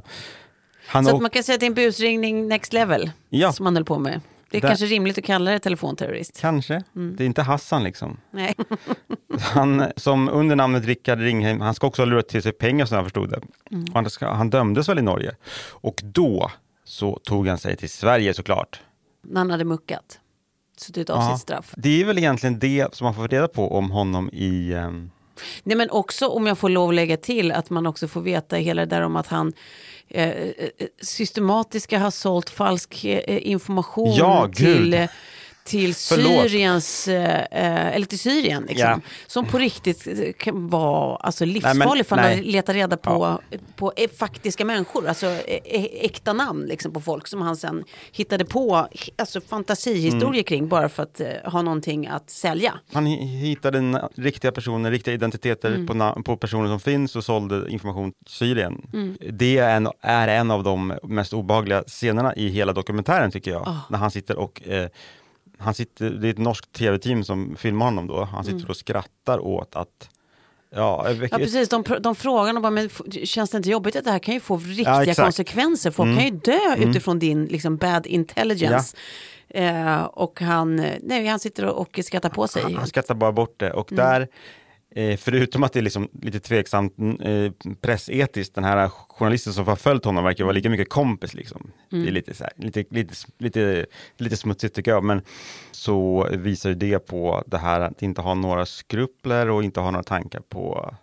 han 0.87 1.05
Så 1.05 1.19
man 1.21 1.31
kan 1.31 1.43
säga 1.43 1.55
att 1.55 1.61
det 1.61 1.67
är 1.67 1.69
en 1.69 1.75
busringning 1.75 2.49
next 2.49 2.73
level 2.73 3.11
Ja. 3.29 3.53
som 3.53 3.67
han 3.67 3.77
höll 3.77 3.85
på 3.85 3.99
med. 3.99 4.21
Det 4.51 4.57
är 4.59 4.61
Där- 4.63 4.69
kanske 4.69 4.87
rimligt 4.87 5.19
att 5.19 5.25
kalla 5.25 5.51
det 5.51 5.59
telefonterrorist. 5.59 6.41
Kanske, 6.41 6.83
Mm. 6.97 7.17
det 7.17 7.25
är 7.25 7.27
inte 7.27 7.43
Hassan 7.43 7.85
liksom. 7.85 8.17
Nej. 8.31 8.55
Han 9.41 9.85
som 9.97 10.29
under 10.29 10.57
namnet 10.57 10.85
Rickard 10.85 11.19
Ringheim, 11.21 11.61
han 11.61 11.75
ska 11.75 11.87
också 11.87 12.03
ha 12.03 12.07
lurat 12.07 12.29
till 12.29 12.43
sig 12.43 12.53
pengar 12.53 12.87
som 12.87 12.97
jag 12.97 13.05
förstod 13.07 13.31
det. 13.31 13.41
Mm. 13.71 13.85
Han, 13.95 14.11
ska, 14.11 14.29
han 14.33 14.51
dömdes 14.51 14.89
väl 14.89 14.99
i 14.99 15.03
Norge. 15.03 15.35
Och 15.71 16.01
då 16.05 16.51
så 16.85 17.19
tog 17.25 17.49
han 17.49 17.59
sig 17.59 17.77
till 17.77 17.91
Sverige 17.91 18.35
såklart. 18.35 18.81
När 19.25 19.41
han 19.41 19.51
hade 19.51 19.65
muckat. 19.65 20.19
Suttit 20.77 21.11
av 21.11 21.19
Ja. 21.23 21.31
sitt 21.37 21.43
straff. 21.43 21.75
Det 21.77 22.01
är 22.01 22.05
väl 22.05 22.19
egentligen 22.19 22.59
det 22.59 22.95
som 22.95 23.05
man 23.05 23.15
får 23.15 23.29
reda 23.29 23.49
på 23.49 23.77
om 23.77 23.91
honom 23.91 24.31
i... 24.33 24.73
ehm, 24.73 25.11
Nej, 25.63 25.77
men 25.77 25.91
också 25.91 26.27
om 26.29 26.47
jag 26.47 26.59
får 26.59 26.69
lov 26.69 26.89
att 26.89 26.95
lägga 26.95 27.17
till 27.17 27.53
att 27.53 27.71
man 27.71 27.87
också 27.87 28.09
får 28.09 28.21
veta 28.21 28.57
hela 28.57 28.87
det 28.87 28.97
där 28.97 29.03
om 29.03 29.17
att 29.17 29.27
han 29.27 29.53
eh, 30.09 30.29
eh, 30.31 30.51
systematiskt 31.01 31.85
ska 31.85 31.99
ha 31.99 32.11
sålt 32.11 32.51
falsk 32.51 33.05
eh, 33.05 33.51
information 33.51 34.15
Ja, 34.15 34.49
till, 34.55 34.95
eh, 34.95 35.09
till 35.65 35.95
Förlåt. 35.95 36.51
Syriens, 36.51 37.09
eh, 37.09 37.41
eh, 37.41 37.95
eller 37.97 38.07
till 38.07 38.19
Syrien. 38.19 38.63
Liksom, 38.69 38.89
Ja. 38.89 39.01
Som 39.27 39.47
på 39.47 39.59
riktigt 39.59 40.07
eh, 40.07 40.33
kan 40.39 40.69
vara 40.69 41.17
alltså, 41.17 41.45
livsfarlig 41.45 42.07
för 42.07 42.17
har 42.17 42.37
letat 42.43 42.75
reda 42.75 42.97
på, 42.97 43.41
på 43.77 43.93
eh, 43.97 44.11
faktiska 44.19 44.65
människor. 44.65 45.09
Alltså 45.09 45.27
eh, 45.27 45.59
eh, 45.65 45.85
äkta 45.93 46.33
namn 46.33 46.67
liksom, 46.67 46.93
på 46.93 47.01
folk 47.01 47.27
som 47.27 47.43
han 47.43 47.57
sen 47.57 47.85
hittade 48.13 48.45
på 48.45 48.89
alltså, 49.19 49.41
fantasihistorier 49.41 50.33
Mm. 50.33 50.45
kring 50.45 50.69
bara 50.69 50.89
för 50.89 51.03
att 51.03 51.21
eh, 51.21 51.29
ha 51.45 51.63
någonting 51.63 52.07
att 52.07 52.31
sälja. 52.31 52.73
Han 52.93 53.07
hi- 53.07 53.27
hittade 53.41 54.09
riktiga 54.15 54.53
personer, 54.53 54.91
riktiga 54.91 55.15
identiteter 55.15 55.75
Mm. 55.75 55.87
på, 56.17 56.23
på 56.23 56.37
personer 56.37 56.69
som 56.69 56.81
finns 56.81 57.17
och 57.17 57.25
sålde 57.25 57.71
information 57.71 58.13
till 58.13 58.35
Syrien. 58.35 58.87
Mm. 58.93 59.17
Det 59.31 59.59
är 59.59 59.77
en, 59.77 59.89
är 60.01 60.29
en 60.29 60.51
av 60.51 60.63
de 60.63 60.95
mest 61.03 61.33
obehagliga 61.33 61.83
scenerna 61.87 62.35
i 62.35 62.49
hela 62.49 62.73
dokumentären 62.73 63.31
tycker 63.31 63.51
jag. 63.51 63.63
Ah. 63.69 63.77
När 63.91 63.99
han 63.99 64.11
sitter 64.11 64.37
och 64.37 64.69
eh, 64.69 64.89
han 65.63 65.75
sitter, 65.75 66.11
det 66.11 66.29
är 66.29 66.31
ett 66.31 66.39
norskt 66.39 66.73
tv-team 66.73 67.25
som 67.25 67.57
filmar 67.57 67.87
honom 67.87 68.07
då. 68.07 68.25
Han 68.25 68.45
Mm. 68.47 68.59
sitter 68.59 68.71
och 68.71 68.77
skrattar 68.77 69.39
åt 69.39 69.77
att 69.77 70.09
Ja, 70.75 71.11
Ja 71.31 71.39
precis, 71.39 71.69
de, 71.69 71.85
de 72.01 72.15
frågar 72.15 72.47
honom 72.47 72.63
bara, 72.63 72.71
men 72.71 72.89
känns 73.25 73.51
det 73.51 73.57
inte 73.57 73.71
jobbigt 73.71 73.97
att 73.97 74.05
det 74.05 74.11
här 74.11 74.19
kan 74.19 74.35
ju 74.35 74.41
få 74.41 74.57
riktiga 74.57 75.03
exakt. 75.03 75.21
konsekvenser? 75.21 75.91
Folk 75.91 76.17
kan 76.19 76.25
ju 76.25 76.31
dö 76.31 76.77
utifrån 76.77 77.19
din 77.19 77.45
liksom, 77.45 77.77
bad 77.77 78.07
intelligence. 78.07 78.97
Eh, 79.49 80.03
och 80.03 80.41
han, 80.41 80.79
eh, 80.81 80.95
nej, 81.03 81.27
han 81.27 81.39
sitter 81.39 81.65
och, 81.65 81.81
och 81.81 82.01
skrattar 82.05 82.29
på 82.29 82.49
sig. 82.49 82.63
Han, 82.63 82.75
han 82.75 82.87
skrattar 82.87 83.15
bara 83.15 83.33
bort 83.33 83.55
det 83.57 83.73
och 83.73 83.93
Mm. 83.93 84.05
där 84.05 84.29
eh, 84.95 85.17
Förutom 85.17 85.63
att 85.63 85.73
det 85.73 85.81
är 85.81 85.83
liksom 85.83 86.09
lite 86.23 86.41
tveksamt 86.41 86.95
eh, 87.21 87.53
pressetiskt, 87.81 88.55
den 88.55 88.65
här 88.65 88.89
journalisten 88.89 89.53
som 89.53 89.67
har 89.67 89.77
följt 89.77 90.05
honom 90.05 90.25
verkar 90.25 90.45
vara 90.45 90.53
lika 90.55 90.71
mycket 90.71 90.89
kompis. 90.89 91.35
Liksom. 91.35 91.71
Det 91.91 91.97
Mm. 91.97 92.09
är 92.09 92.13
lite, 92.13 92.35
så 92.35 92.45
här, 92.45 92.53
lite, 92.57 92.85
lite, 92.91 93.15
lite, 93.39 93.87
lite 94.17 94.37
smutsigt 94.37 94.75
tycker 94.75 94.91
jag, 94.91 95.05
men 95.05 95.23
så 95.71 96.29
visar 96.31 96.69
ju 96.69 96.75
det 96.75 96.99
på 96.99 97.45
det 97.47 97.59
här 97.59 97.81
att 97.81 98.03
inte 98.03 98.21
ha 98.21 98.35
några 98.35 98.67
skrupler 98.67 99.51
och 99.51 99.65
inte 99.65 99.81
ha 99.81 99.91
några 99.91 100.03
tankar 100.05 100.41
på 100.41 100.95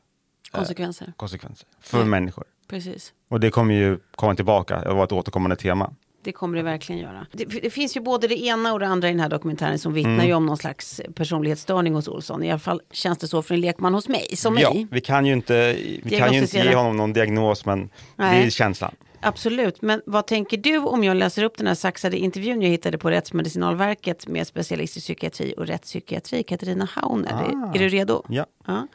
Konsekvenser, 0.51 1.13
konsekvenser 1.17 1.67
för 1.81 1.97
Nej. 1.97 2.07
människor. 2.07 2.43
precis. 2.69 3.13
Och 3.29 3.39
det 3.39 3.49
kommer 3.51 3.73
ju 3.75 3.99
komma 4.15 4.35
tillbaka, 4.35 4.81
det 4.81 4.93
var 4.93 5.03
ett 5.03 5.11
återkommande 5.11 5.55
tema. 5.55 5.93
Det 6.23 6.31
kommer 6.31 6.57
det 6.57 6.63
verkligen 6.63 7.01
göra. 7.01 7.25
Det, 7.31 7.45
det 7.45 7.69
finns 7.69 7.97
ju 7.97 8.01
både 8.01 8.27
det 8.27 8.43
ena 8.45 8.73
och 8.73 8.79
det 8.79 8.87
andra 8.87 9.07
i 9.07 9.11
den 9.11 9.19
här 9.19 9.29
dokumentären 9.29 9.79
som 9.79 9.93
vittnar 9.93 10.13
Mm. 10.13 10.27
ju 10.27 10.33
om 10.33 10.45
någon 10.45 10.57
slags 10.57 11.01
personlighetsstörning 11.15 11.93
hos 11.93 12.07
Olsson. 12.07 12.43
I 12.43 12.49
alla 12.51 12.59
fall 12.59 12.81
känns 12.91 13.17
det 13.17 13.27
så 13.27 13.41
för 13.41 13.55
en 13.55 13.61
lekman 13.61 13.93
hos 13.93 14.07
mig, 14.07 14.35
som 14.35 14.57
Ja, 14.57 14.73
mig. 14.73 14.87
vi 14.91 15.01
kan 15.01 15.25
ju 15.25 15.33
inte, 15.33 15.77
vi 16.03 16.17
kan 16.17 16.33
ju 16.33 16.39
inte 16.39 16.57
ge 16.57 16.75
honom 16.75 16.97
någon 16.97 17.13
diagnos, 17.13 17.65
men 17.65 17.79
det 17.87 17.89
Nej. 18.15 18.45
är 18.45 18.49
känslan. 18.49 18.95
Absolut, 19.21 19.81
men 19.81 20.01
vad 20.05 20.27
tänker 20.27 20.57
du 20.57 20.77
om 20.77 21.03
jag 21.03 21.17
läser 21.17 21.43
upp 21.43 21.57
den 21.57 21.67
här 21.67 21.75
saxade 21.75 22.17
intervjun 22.17 22.61
jag 22.61 22.69
hittade 22.69 22.97
på 22.97 23.09
Rättsmedicinalverket 23.09 24.27
med 24.27 24.47
specialist 24.47 24.97
i 24.97 24.99
psykiatri 24.99 25.53
och 25.57 25.67
rättspsykiatri, 25.67 26.43
Katarina 26.43 26.87
Hauner. 26.91 27.33
Ah. 27.33 27.69
Är, 27.69 27.75
är 27.75 27.79
du 27.79 27.89
redo? 27.89 28.23
Ja. 28.29 28.45
Ja. 28.67 28.87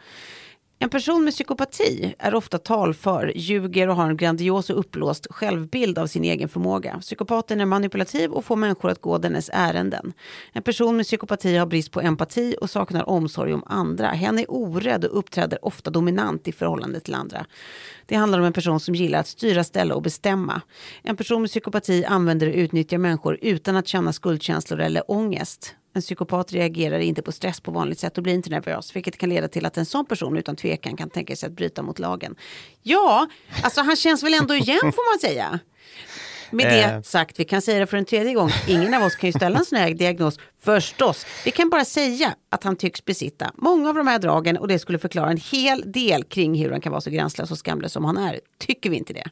En 0.85 0.91
person 0.91 1.25
med 1.25 1.33
psykopati 1.33 2.15
är 2.19 2.35
ofta 2.35 2.59
talför, 2.59 3.33
ljuger 3.35 3.89
och 3.89 3.97
har 3.97 4.11
en 4.11 4.17
grandios 4.17 4.71
och 4.71 4.79
uppblåst 4.79 5.27
självbild 5.31 5.99
av 5.99 6.07
sin 6.07 6.25
egen 6.25 6.49
förmåga. 6.49 6.99
Psykopaten 7.01 7.61
är 7.61 7.67
manipulativ 7.67 8.31
och 8.31 8.45
får 8.45 8.57
människor 8.57 8.91
att 8.91 9.01
gå 9.01 9.19
dennes 9.19 9.51
ärenden. 9.53 10.13
En 10.53 10.63
person 10.63 10.97
med 10.97 11.07
psykopati 11.07 11.57
har 11.57 11.67
brist 11.67 11.91
på 11.91 12.01
empati 12.01 12.57
och 12.61 12.71
saknar 12.71 13.09
omsorg 13.09 13.55
om 13.55 13.65
andra. 13.67 14.09
Hen 14.09 14.39
är 14.39 14.47
orädd 14.49 15.05
och 15.05 15.19
uppträder 15.19 15.65
ofta 15.65 15.91
dominant 15.91 16.49
i 16.49 16.53
förhållande 16.53 17.01
till 17.01 17.15
andra. 17.15 17.47
Det 18.07 18.15
handlar 18.15 18.39
om 18.39 18.45
en 18.45 18.53
person 18.53 18.81
som 18.81 18.95
gillar 18.95 19.21
att 19.21 19.29
styra, 19.29 19.65
ställa 19.65 19.95
och 19.95 20.03
bestämma. 20.03 20.61
En 21.03 21.17
person 21.17 21.41
med 21.41 21.51
psykopati 21.51 22.05
använder 22.05 22.47
och 22.47 22.55
utnyttjar 22.55 22.99
människor 22.99 23.39
utan 23.43 23.77
att 23.77 23.89
känna 23.89 24.13
skuldkänslor 24.13 24.81
eller 24.81 25.11
ångest. 25.11 25.75
En 25.97 26.03
psykopat 26.03 26.53
reagerar 26.53 26.99
inte 26.99 27.23
på 27.23 27.33
stress 27.33 27.61
på 27.61 27.71
vanligt 27.71 27.99
sätt 27.99 28.17
och 28.19 28.23
blir 28.25 28.35
inte 28.35 28.51
nervös, 28.51 28.97
vilket 28.97 29.19
kan 29.19 29.29
leda 29.29 29.49
till 29.49 29.67
att 29.67 29.77
en 29.77 29.87
sån 29.87 30.07
person 30.07 30.37
utan 30.37 30.57
tvekan 30.57 30.97
kan 30.97 31.11
tänka 31.11 31.37
sig 31.37 31.47
att 31.47 31.53
bryta 31.53 31.83
mot 31.83 31.99
lagen. 31.99 32.37
Ja, 32.83 33.27
alltså 33.63 33.81
han 33.81 33.97
känns 33.97 34.23
väl 34.23 34.35
ändå 34.35 34.55
igen 34.55 34.81
får 34.81 35.13
man 35.13 35.21
säga. 35.21 35.59
Med 36.51 36.67
det 36.67 36.83
Eh. 36.83 37.03
sagt, 37.03 37.41
vi 37.41 37.45
kan 37.45 37.63
säga 37.63 37.81
det 37.81 37.87
för 37.87 37.97
en 37.97 38.05
tredje 38.05 38.35
gång, 38.35 38.51
ingen 38.69 38.95
av 38.95 39.03
oss 39.03 39.17
kan 39.17 39.29
ju 39.29 39.33
ställa 39.33 39.59
en 39.59 39.65
sån 39.65 39.79
här 39.79 39.91
diagnos, 39.95 40.39
förstås. 40.63 41.27
Vi 41.45 41.51
kan 41.51 41.71
bara 41.71 41.85
säga 41.85 42.35
att 42.51 42.65
han 42.65 42.77
tycks 42.77 43.05
besitta 43.05 43.51
många 43.55 43.89
av 43.89 43.95
de 43.95 44.07
här 44.07 44.19
dragen 44.19 44.57
och 44.59 44.69
det 44.69 44.79
skulle 44.79 44.99
förklara 44.99 45.31
en 45.31 45.37
hel 45.37 45.93
del 45.93 46.25
kring 46.25 46.55
hur 46.55 46.71
han 46.71 46.81
kan 46.81 46.93
vara 46.93 47.01
så 47.01 47.11
gränslös 47.11 47.51
och 47.51 47.59
skamlös 47.59 47.93
som 47.93 48.05
han 48.05 48.17
är. 48.17 48.41
Tycker 48.59 48.91
vi 48.91 48.97
inte 48.97 49.13
det? 49.13 49.25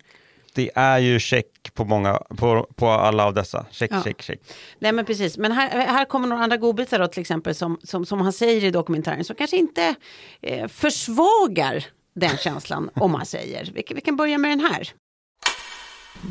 Det 0.54 0.70
är 0.74 0.98
ju 0.98 1.18
check 1.20 1.46
på, 1.74 1.84
många, 1.84 2.18
på, 2.36 2.66
på 2.76 2.88
alla 2.88 3.24
av 3.26 3.34
dessa. 3.34 3.66
Check, 3.70 3.90
Ja. 3.94 4.02
check, 4.02 4.22
check. 4.22 4.40
Nej 4.78 4.92
men 4.92 5.04
precis, 5.04 5.38
men 5.38 5.52
här, 5.52 5.70
här 5.70 6.04
kommer 6.04 6.28
några 6.28 6.42
andra 6.44 6.56
godbitar 6.56 6.98
då 6.98 7.06
till 7.06 7.20
exempel 7.20 7.54
som, 7.54 7.78
som, 7.82 8.06
som 8.06 8.20
han 8.20 8.32
säger 8.32 8.64
i 8.64 8.70
dokumentären 8.70 9.24
som 9.24 9.36
kanske 9.36 9.56
inte 9.56 9.94
eh, 10.42 10.68
försvagar 10.68 11.84
den 12.14 12.36
känslan 12.36 12.90
om 12.94 13.14
han 13.14 13.26
säger. 13.26 13.70
Vi, 13.74 13.82
kan- 13.82 13.94
vi 13.94 14.00
kan 14.00 14.16
börja 14.16 14.38
med 14.38 14.50
den 14.50 14.60
här. 14.60 14.88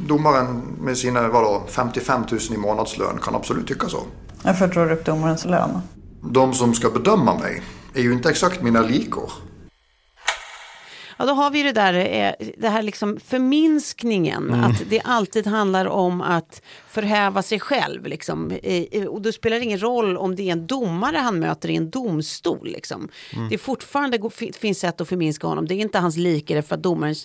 Domaren 0.08 0.62
med 0.80 0.98
sina 0.98 1.28
vadå, 1.28 1.64
55 1.68 2.22
000 2.32 2.40
i 2.54 2.58
månadslön 2.58 3.18
kan 3.22 3.36
absolut 3.36 3.68
tycka 3.68 3.90
så. 3.90 4.04
Varför 4.44 4.68
drar 4.68 4.86
du 4.86 4.94
upp 4.94 5.06
domarens 5.06 5.46
lön? 5.46 5.80
De 6.24 6.54
som 6.54 6.74
ska 6.74 6.90
bedöma 6.90 7.38
mig 7.40 7.62
är 7.96 8.02
ju 8.02 8.14
inte 8.14 8.30
exakt 8.30 8.62
mina 8.62 8.82
likor. 8.82 9.32
Ja, 11.22 11.28
då 11.28 11.34
har 11.34 11.52
vi 11.52 11.64
det 11.64 11.72
där, 11.72 11.94
eh, 11.94 12.48
det 12.58 12.70
här 12.70 12.82
liksom 12.82 13.20
förminskningen, 13.26 14.54
att 14.54 14.90
det 14.90 15.02
alltid 15.02 15.48
handlar 15.48 15.86
om 15.86 16.22
att 16.22 16.62
förhäva 16.88 17.42
sig 17.42 17.60
själv. 17.60 18.06
Liksom. 18.06 18.58
Och 19.10 19.22
då 19.22 19.32
spelar 19.32 19.58
det 19.58 19.64
ingen 19.64 19.82
roll 19.82 20.18
om 20.18 20.36
det 20.36 20.44
är 20.44 20.52
en 20.52 20.68
domare 20.68 21.18
han 21.18 21.40
möter 21.40 21.70
i 21.70 21.76
en 21.76 21.90
domstol. 21.90 22.68
Liksom. 22.68 23.10
Det 23.50 23.56
är 23.56 23.58
fortfarande 23.58 24.30
finns 24.60 24.80
sätt 24.80 25.02
att 25.02 25.10
förminska 25.10 25.48
honom. 25.48 25.68
Det 25.68 25.74
är 25.74 25.80
inte 25.80 26.00
hans 26.00 26.18
likare 26.18 26.62
för 26.62 26.76
att 26.76 26.84
domaren 26.84 27.16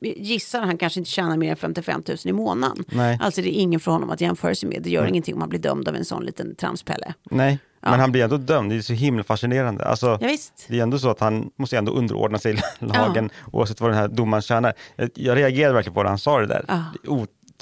gissar 0.00 0.60
han 0.60 0.78
kanske 0.78 1.00
inte 1.00 1.10
tjänar 1.10 1.36
mer 1.36 1.50
än 1.50 1.56
55 1.56 2.02
000 2.08 2.18
i 2.24 2.32
månaden. 2.32 2.84
Nej. 2.88 3.18
Alltså 3.22 3.42
det 3.42 3.58
är 3.58 3.60
ingen 3.60 3.80
för 3.80 3.92
honom 3.92 4.10
att 4.10 4.20
jämföra 4.20 4.54
sig 4.54 4.68
med. 4.68 4.82
Det 4.82 4.90
gör 4.90 5.06
ingenting 5.06 5.34
om 5.34 5.40
han 5.40 5.50
blir 5.50 5.60
dömd 5.60 5.88
av 5.88 5.96
en 5.96 6.04
sån 6.04 6.24
liten 6.24 6.54
tramspelle. 6.54 7.14
Nej, 7.30 7.58
Ja. 7.86 7.90
men 7.90 8.00
han 8.00 8.12
blir 8.12 8.24
ändå 8.24 8.36
dömd. 8.36 8.70
Det 8.72 8.76
är 8.76 8.80
så 8.80 8.92
himla 8.92 9.24
fascinerande. 9.24 9.84
Alltså, 9.84 10.18
Ja, 10.20 10.26
visst. 10.26 10.64
det 10.68 10.78
är 10.78 10.82
ändå 10.82 10.98
så 10.98 11.10
att 11.10 11.20
han 11.20 11.50
måste 11.56 11.78
ändå 11.78 11.92
underordna 11.92 12.38
sig 12.38 12.62
lagen 12.78 13.30
oavsett 13.52 13.80
vad 13.80 13.90
den 13.90 13.98
här 13.98 14.08
domaren 14.08 14.42
tjänar. 14.42 14.74
Jag, 14.96 15.10
jag 15.14 15.36
reagerade 15.36 15.74
verkligen 15.74 15.94
på 15.94 16.02
det 16.02 16.08
han 16.08 16.18
sa 16.18 16.40
det 16.40 16.46
där. 16.46 16.64
Ja. 16.68 16.84
Det 17.02 17.08
är 17.08 17.12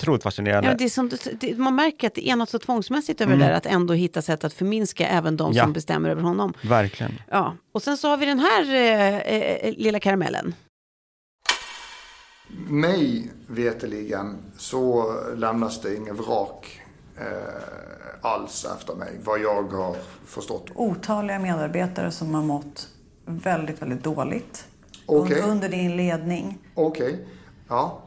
otroligt 0.01 0.23
fascinerande. 0.23 0.69
Ja, 0.71 0.75
det 0.79 0.85
är 0.85 0.89
som, 0.89 1.11
det, 1.41 1.59
man 1.59 1.75
märker 1.75 2.07
att 2.07 2.15
det 2.15 2.29
är 2.29 2.37
något 2.37 2.51
så 2.51 2.59
tvångsmässigt 2.59 3.21
över 3.21 3.37
det 3.37 3.45
där 3.45 3.53
att 3.53 3.67
ändå 3.67 3.95
hitta 3.95 4.23
sätt 4.23 4.45
att 4.45 4.53
förminska 4.53 5.07
även 5.09 5.37
de 5.37 5.45
Mm. 5.45 5.57
Ja. 5.57 5.63
som 5.65 5.73
bestämmer 5.73 6.09
över 6.11 6.23
honom. 6.23 6.55
Verkligen. 6.63 7.13
Ja, 7.31 7.55
och 7.73 7.83
sen 7.83 7.97
så 7.97 8.09
har 8.09 8.17
vi 8.17 8.27
den 8.27 8.39
här 8.39 8.75
eh, 8.75 9.17
eh, 9.19 9.75
lilla 9.77 10.01
karamellen. 10.01 10.55
Mig 12.69 13.31
veteligen 13.47 14.37
så 14.59 15.13
lämnas 15.37 15.81
det 15.81 15.95
ingen 15.97 16.17
vrak 16.17 16.81
eh, 17.17 17.27
alls 18.21 18.65
efter 18.65 18.95
mig, 18.95 19.21
vad 19.25 19.41
jag 19.41 19.73
har 19.73 19.97
förstått. 20.25 20.67
Otaliga 20.75 21.39
medarbetare 21.39 22.11
som 22.11 22.35
har 22.35 22.43
mått 22.43 22.89
väldigt, 23.25 23.83
väldigt 23.83 24.05
dåligt 24.05 24.67
Okej. 25.07 25.37
under, 25.37 25.51
under 25.51 25.69
din 25.69 25.97
ledning. 25.97 26.59
Okej, 26.75 27.29
ja. 27.69 28.01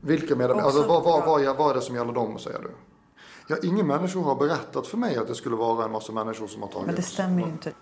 Vilka 0.00 0.36
medarbetare? 0.36 0.66
Också 0.66 0.78
Alltså 0.78 0.92
vad, 0.92 1.04
vad, 1.04 1.44
vad, 1.44 1.56
vad 1.56 1.70
är 1.70 1.74
det 1.74 1.80
som 1.80 1.94
gäller 1.94 2.12
dem, 2.12 2.38
säger 2.38 2.58
du? 2.58 2.70
Ja, 3.50 3.56
ingen 3.62 3.86
människa 3.86 4.18
har 4.18 4.34
berättat 4.34 4.86
för 4.86 4.96
mig 4.96 5.16
att 5.16 5.28
det 5.28 5.34
skulle 5.34 5.56
vara 5.56 5.84
en 5.84 5.92
massa 5.92 6.12
människor 6.12 6.46
som 6.46 6.62
har 6.62 6.68
tagit 6.68 6.86
Men 6.86 6.94
det 6.94 7.02
stämmer 7.02 7.42
ju 7.42 7.48
inte. 7.48 7.72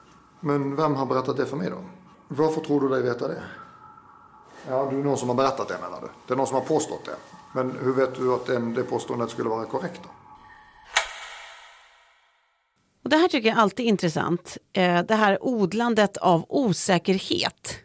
Men 0.40 0.76
vem 0.76 0.95
har 0.95 1.06
berättat 1.06 1.37
det 1.37 1.47
för 1.47 1.56
mig 1.56 1.71
då? 1.71 1.78
Varför 2.28 2.61
tror 2.61 2.80
du 2.80 2.88
dig 2.88 3.02
veta 3.02 3.28
det? 3.28 3.42
Ja, 4.68 4.88
det 4.90 4.97
är 4.97 5.02
någon 5.02 5.16
som 5.16 5.28
har 5.28 5.37
berättat 5.37 5.68
det 5.68 5.78
menar 5.83 6.00
du? 6.00 6.09
Det 6.26 6.35
är 6.35 6.37
någon 6.37 6.47
som 6.47 6.54
har 6.54 6.64
påstått 6.64 7.04
det. 7.04 7.16
Men 7.52 7.78
hur 7.80 7.92
vet 7.92 8.14
du 8.14 8.35
att 8.35 8.47
den, 8.47 8.75
det 8.75 8.83
påståendet 8.83 9.30
skulle 9.30 9.49
vara 9.49 9.64
korrekt 9.64 10.00
då? 10.02 10.09
Och 13.07 13.11
det 13.11 13.17
här 13.17 13.29
tycker 13.29 13.49
jag 13.49 13.59
alltid 13.59 13.87
är 13.87 13.89
intressant. 13.89 14.59
Eh, 14.73 15.03
det 15.03 15.15
här 15.15 15.39
odlandet 15.41 16.17
av 16.17 16.47
osäkerhet 16.49 17.79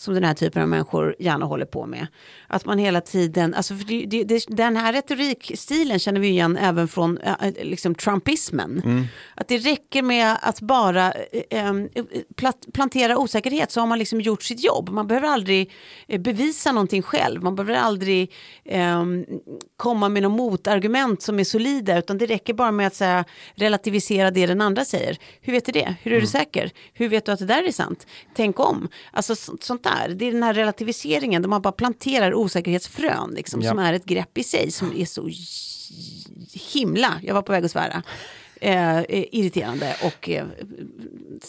som 0.00 0.14
den 0.14 0.24
här 0.24 0.34
typen 0.34 0.62
av 0.62 0.68
människor 0.68 1.16
gärna 1.18 1.46
håller 1.46 1.66
på 1.66 1.86
med. 1.86 2.06
Att 2.46 2.64
man 2.64 2.78
hela 2.78 3.00
tiden, 3.00 3.54
alltså 3.54 3.74
det, 3.74 4.06
det, 4.06 4.24
det, 4.24 4.44
den 4.48 4.76
här 4.76 4.92
retorikstilen 4.92 5.98
känner 5.98 6.20
vi 6.20 6.28
igen 6.28 6.56
även 6.56 6.88
från 6.88 7.18
eh, 7.18 7.34
liksom 7.62 7.94
trumpismen. 7.94 8.82
Att 9.34 9.48
det 9.48 9.58
räcker 9.58 10.02
med 10.02 10.36
att 10.42 10.60
bara 10.60 11.12
plat, 12.36 12.66
plantera 12.72 13.18
osäkerhet 13.18 13.70
så 13.70 13.80
har 13.80 13.86
man 13.86 13.98
liksom 13.98 14.20
gjort 14.20 14.42
sitt 14.42 14.64
jobb. 14.64 14.88
Man 14.88 15.06
behöver 15.06 15.28
aldrig 15.28 15.72
bevisa 16.18 16.72
någonting 16.72 17.02
själv. 17.02 17.42
Man 17.42 17.56
behöver 17.56 17.74
aldrig 17.74 18.32
eh, 18.64 19.04
komma 19.76 20.08
med 20.08 20.22
något 20.22 20.32
motargument 20.32 21.22
som 21.22 21.40
är 21.40 21.44
solida 21.44 21.98
utan 21.98 22.18
det 22.18 22.26
räcker 22.26 22.54
bara 22.54 22.72
med 22.72 22.86
att 22.86 22.94
säga, 22.94 23.24
relativisera 23.54 24.30
det 24.30 24.46
den 24.46 24.60
andra 24.60 24.84
säger. 24.84 25.18
Hur 25.40 25.52
vet 25.52 25.64
du 25.64 25.72
det? 25.72 25.94
Hur 26.02 26.12
är 26.12 26.20
du 26.20 26.26
säker? 26.26 26.70
Hur 26.92 27.08
vet 27.08 27.26
du 27.26 27.32
att 27.32 27.38
det 27.38 27.46
där 27.46 27.68
är 27.68 27.72
sant? 27.72 28.06
Tänk 28.34 28.60
om. 28.60 28.88
Alltså 29.12 29.36
så, 29.36 29.56
sånt 29.60 29.82
där. 29.94 30.14
Det 30.14 30.24
är 30.28 30.32
den 30.32 30.42
här 30.42 30.54
relativiseringen 30.54 31.42
där 31.42 31.48
man 31.48 31.62
bara 31.62 31.72
planterar 31.72 32.34
osäkerhetsfrön 32.34 33.32
liksom, 33.36 33.62
Ja. 33.62 33.68
som 33.70 33.78
är 33.78 33.92
ett 33.92 34.04
grepp 34.04 34.38
i 34.38 34.42
sig 34.44 34.70
som 34.70 34.92
är 34.96 35.04
så 35.04 35.28
himla, 36.74 37.20
jag 37.22 37.34
var 37.34 37.42
på 37.42 37.52
väg 37.52 37.64
att 37.64 37.70
svära. 37.70 38.02
eh, 38.62 38.98
eh, 38.98 39.04
irriterande 39.32 39.96
och 40.04 40.28
eh, 40.30 40.46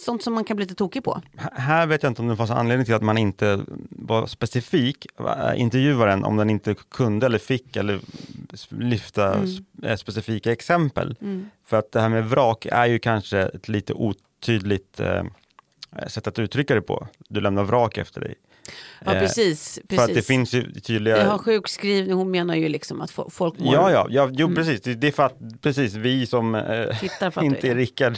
sånt 0.06 0.24
som 0.24 0.34
man 0.34 0.44
kan 0.44 0.58
bli 0.58 0.66
lite 0.66 0.76
tokig 0.76 1.04
på. 1.04 1.22
Här 1.54 1.88
vet 1.88 2.04
jag 2.04 2.10
inte 2.10 2.22
om 2.22 2.28
det 2.28 2.36
fanns 2.36 2.52
anledning 2.52 2.86
till 2.86 2.94
att 2.94 3.02
man 3.02 3.18
inte 3.18 3.66
var 3.90 4.28
specifik, 4.28 5.06
äh, 5.20 5.62
intervjuaren, 5.62 6.24
om 6.24 6.38
den 6.38 6.50
inte 6.50 6.76
kunde 6.92 7.26
eller 7.26 7.38
fick 7.38 7.76
eller 7.76 8.00
lyfta 8.70 9.34
Mm. 9.34 9.50
eh, 9.84 9.96
specifika 9.96 10.52
exempel. 10.52 11.16
För 11.66 11.78
att 11.80 11.92
det 11.92 12.02
här 12.02 12.10
med 12.10 12.30
vrak 12.30 12.66
är 12.72 12.86
ju 12.86 13.00
kanske 13.00 13.40
ett 13.40 13.68
lite 13.68 13.94
otydligt 13.94 15.00
eh, 15.00 15.24
sätt 16.08 16.28
att 16.28 16.40
uttrycka 16.40 16.76
det 16.76 16.82
på. 16.82 17.08
Du 17.30 17.42
lämnar 17.42 17.64
vrak 17.64 17.98
efter 17.98 18.22
dig. 18.22 18.36
Ja, 19.06 19.14
Eh, 19.14 19.20
precis. 19.20 19.80
precis. 19.88 20.00
För 20.00 20.04
att 20.10 20.14
det 20.16 20.22
finns 20.22 20.54
ju 20.54 20.72
tydliga... 20.72 21.18
Jag 21.18 21.26
har 21.30 21.38
sjukskrivning, 21.38 22.14
hon 22.16 22.32
menar 22.32 22.56
ju 22.56 22.70
liksom 22.70 23.02
att 23.02 23.12
fo- 23.12 23.30
folk 23.30 23.60
mår... 23.60 23.74
Ja, 23.74 23.92
ja, 23.92 24.08
ja 24.10 24.30
jo, 24.32 24.56
precis. 24.56 24.82
Det, 24.82 25.08
är 25.08 25.12
för 25.12 25.24
att 25.24 25.62
precis, 25.62 25.94
vi 25.94 26.26
som 26.26 26.56
eh, 26.56 27.04
inte 27.44 27.70
är. 27.70 27.76
Rickard, 27.76 28.18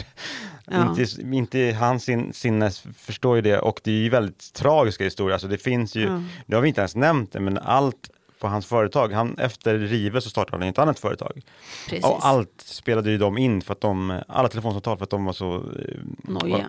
Ja. 0.72 0.90
inte, 1.00 1.22
inte 1.22 1.78
hans 1.80 2.04
sin, 2.04 2.34
sinnes 2.34 2.84
förstår 2.98 3.36
ju 3.36 3.42
det 3.42 3.60
och 3.60 3.82
det 3.84 3.92
är 3.92 3.96
ju 3.96 4.10
väldigt 4.10 4.54
tragiska 4.54 5.04
historier. 5.04 5.34
Alltså 5.34 5.48
det 5.48 5.58
finns 5.58 5.96
ju, 5.96 6.02
Ja. 6.04 6.24
det 6.46 6.56
har 6.56 6.62
vi 6.62 6.68
inte 6.68 6.82
ens 6.82 6.96
nämnt 6.96 7.34
men 7.34 7.58
allt 7.58 8.10
på 8.44 8.50
hans 8.50 8.66
företag, 8.66 9.14
han, 9.14 9.38
efter 9.38 9.78
Rive 9.78 10.22
så 10.22 10.30
startade 10.30 10.64
han 10.64 10.70
ett 10.70 10.80
annat 10.80 11.00
företag. 11.00 11.42
Precis. 11.90 12.06
Och 12.06 12.26
allt 12.26 12.62
spelade 12.66 13.12
ju 13.12 13.18
de 13.18 13.38
in 13.38 13.62
för 13.62 13.74
att 13.74 13.82
de, 13.82 14.22
alla 14.28 14.48
telefonsamtal 14.50 14.98
för 14.98 15.04
att 15.04 15.10
de 15.10 15.26
var 15.26 15.34
så 15.34 15.56
eh, 15.56 15.62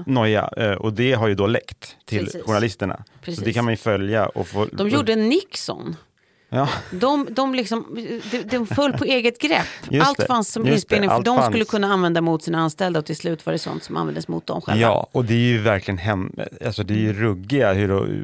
Nojiga. 0.06 0.50
Eh, 0.56 0.72
Och 0.72 0.92
det 0.92 1.12
har 1.12 1.28
ju 1.28 1.34
då 1.34 1.46
läckt 1.46 1.96
till 2.04 2.24
Precis. 2.24 2.42
journalisterna. 2.42 2.96
Så 2.96 3.20
Precis. 3.24 3.44
det 3.44 3.52
kan 3.52 3.64
man 3.64 3.72
ju 3.72 3.76
följa 3.76 4.26
och 4.26 4.46
få... 4.46 4.66
De 4.72 4.88
gjorde 4.88 5.16
Nixon. 5.16 5.96
Ja. 6.54 6.68
De, 6.90 7.28
de, 7.30 7.54
liksom, 7.54 7.86
de, 8.30 8.42
de 8.42 8.66
föll 8.66 8.92
på 8.92 9.04
eget 9.04 9.40
grepp. 9.40 9.66
Just 9.90 10.08
allt 10.08 10.18
det. 10.18 10.26
fanns 10.26 10.52
som 10.52 10.64
det. 10.64 10.72
inspelning 10.72 11.10
för 11.10 11.22
de 11.22 11.36
fanns. 11.36 11.48
skulle 11.48 11.64
kunna 11.64 11.86
använda 11.92 12.20
mot 12.20 12.42
sina 12.42 12.58
anställda 12.58 12.98
och 12.98 13.06
till 13.06 13.16
slut 13.16 13.46
var 13.46 13.52
det 13.52 13.58
sånt 13.58 13.82
som 13.82 13.96
användes 13.96 14.28
mot 14.28 14.46
dem 14.46 14.60
själva. 14.60 14.80
Ja, 14.82 15.06
och 15.12 15.24
det 15.24 15.34
är 15.34 15.38
ju 15.38 15.58
verkligen 15.58 15.98
hem, 15.98 16.32
alltså 16.66 16.82
det 16.82 16.94
är 16.94 16.98
ju 16.98 17.12
ruggiga 17.12 17.72
hur, 17.72 18.18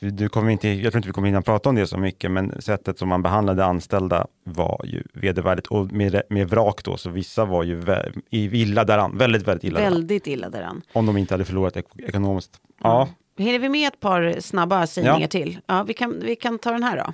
du 0.00 0.28
kommer 0.28 0.50
inte, 0.50 0.68
jag 0.68 0.92
tror 0.92 0.98
inte 0.98 1.08
vi 1.08 1.12
kommer 1.12 1.28
hinna 1.28 1.42
prata 1.42 1.68
om 1.68 1.74
det 1.74 1.86
så 1.86 1.98
mycket, 1.98 2.30
men 2.30 2.62
sättet 2.62 2.98
som 2.98 3.08
man 3.08 3.22
behandlade 3.22 3.64
anställda 3.64 4.26
var 4.44 4.80
ju 4.84 5.02
vedervärdigt 5.12 5.66
och 5.66 5.92
med, 5.92 6.22
med 6.30 6.48
vrak 6.50 6.84
då, 6.84 6.96
så 6.96 7.10
vissa 7.10 7.44
var 7.44 7.62
ju 7.62 7.80
vä- 7.80 8.20
i- 8.30 8.62
illa 8.62 8.84
däran, 8.84 9.18
väldigt, 9.18 9.48
väldigt 9.48 9.64
illa 9.64 9.78
däran, 9.80 9.92
Väldigt 9.92 10.26
illa 10.26 10.48
däran. 10.50 10.82
om 10.92 11.06
de 11.06 11.16
inte 11.16 11.34
hade 11.34 11.44
förlorat 11.44 11.76
ek- 11.76 12.00
ekonomiskt. 12.08 12.50
Ja, 12.82 13.08
Hinner 13.38 13.58
vi 13.58 13.68
med 13.68 13.88
ett 13.88 14.00
par 14.00 14.36
snabba 14.40 14.86
sägningar 14.86 15.20
Ja. 15.20 15.28
till? 15.28 15.58
Ja, 15.66 15.82
vi, 15.82 15.94
kan, 15.94 16.20
vi 16.22 16.36
kan 16.36 16.58
ta 16.58 16.70
den 16.72 16.82
här 16.82 16.96
då. 16.96 17.12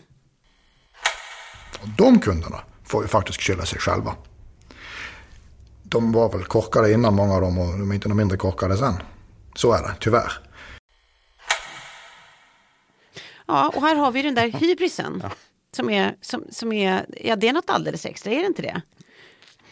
Och 1.83 1.89
de 1.89 2.21
kunderna 2.21 2.61
får 2.85 3.03
ju 3.03 3.09
faktiskt 3.09 3.41
skylla 3.41 3.67
sig 3.67 3.79
själva. 3.79 4.15
De 5.83 6.13
var 6.13 6.33
väl 6.33 6.45
korkade 6.45 6.93
innan 6.93 7.15
många 7.15 7.35
av 7.35 7.41
dem 7.41 7.59
och 7.59 7.79
de 7.79 7.91
är 7.91 7.95
inte 7.95 8.09
mindre 8.09 8.39
korkade 8.39 8.77
sen. 8.77 8.95
Så 9.55 9.73
är 9.73 9.83
det, 9.83 9.95
tyvärr. 10.01 10.33
Ja, 13.47 13.73
och 13.77 13.83
här 13.83 13.97
har 13.97 14.13
vi 14.13 14.23
den 14.23 14.35
där 14.35 14.49
hybrisen. 14.49 15.23
Som, 15.77 15.91
är, 15.91 16.17
som, 16.21 16.45
som 16.51 16.73
är, 16.73 17.07
ja 17.25 17.37
det 17.37 17.49
är 17.49 17.53
något 17.53 17.71
alldeles 17.71 18.07
extra, 18.07 18.33
är 18.33 18.41
det 18.41 18.47
inte 18.47 18.63
det? 18.63 18.83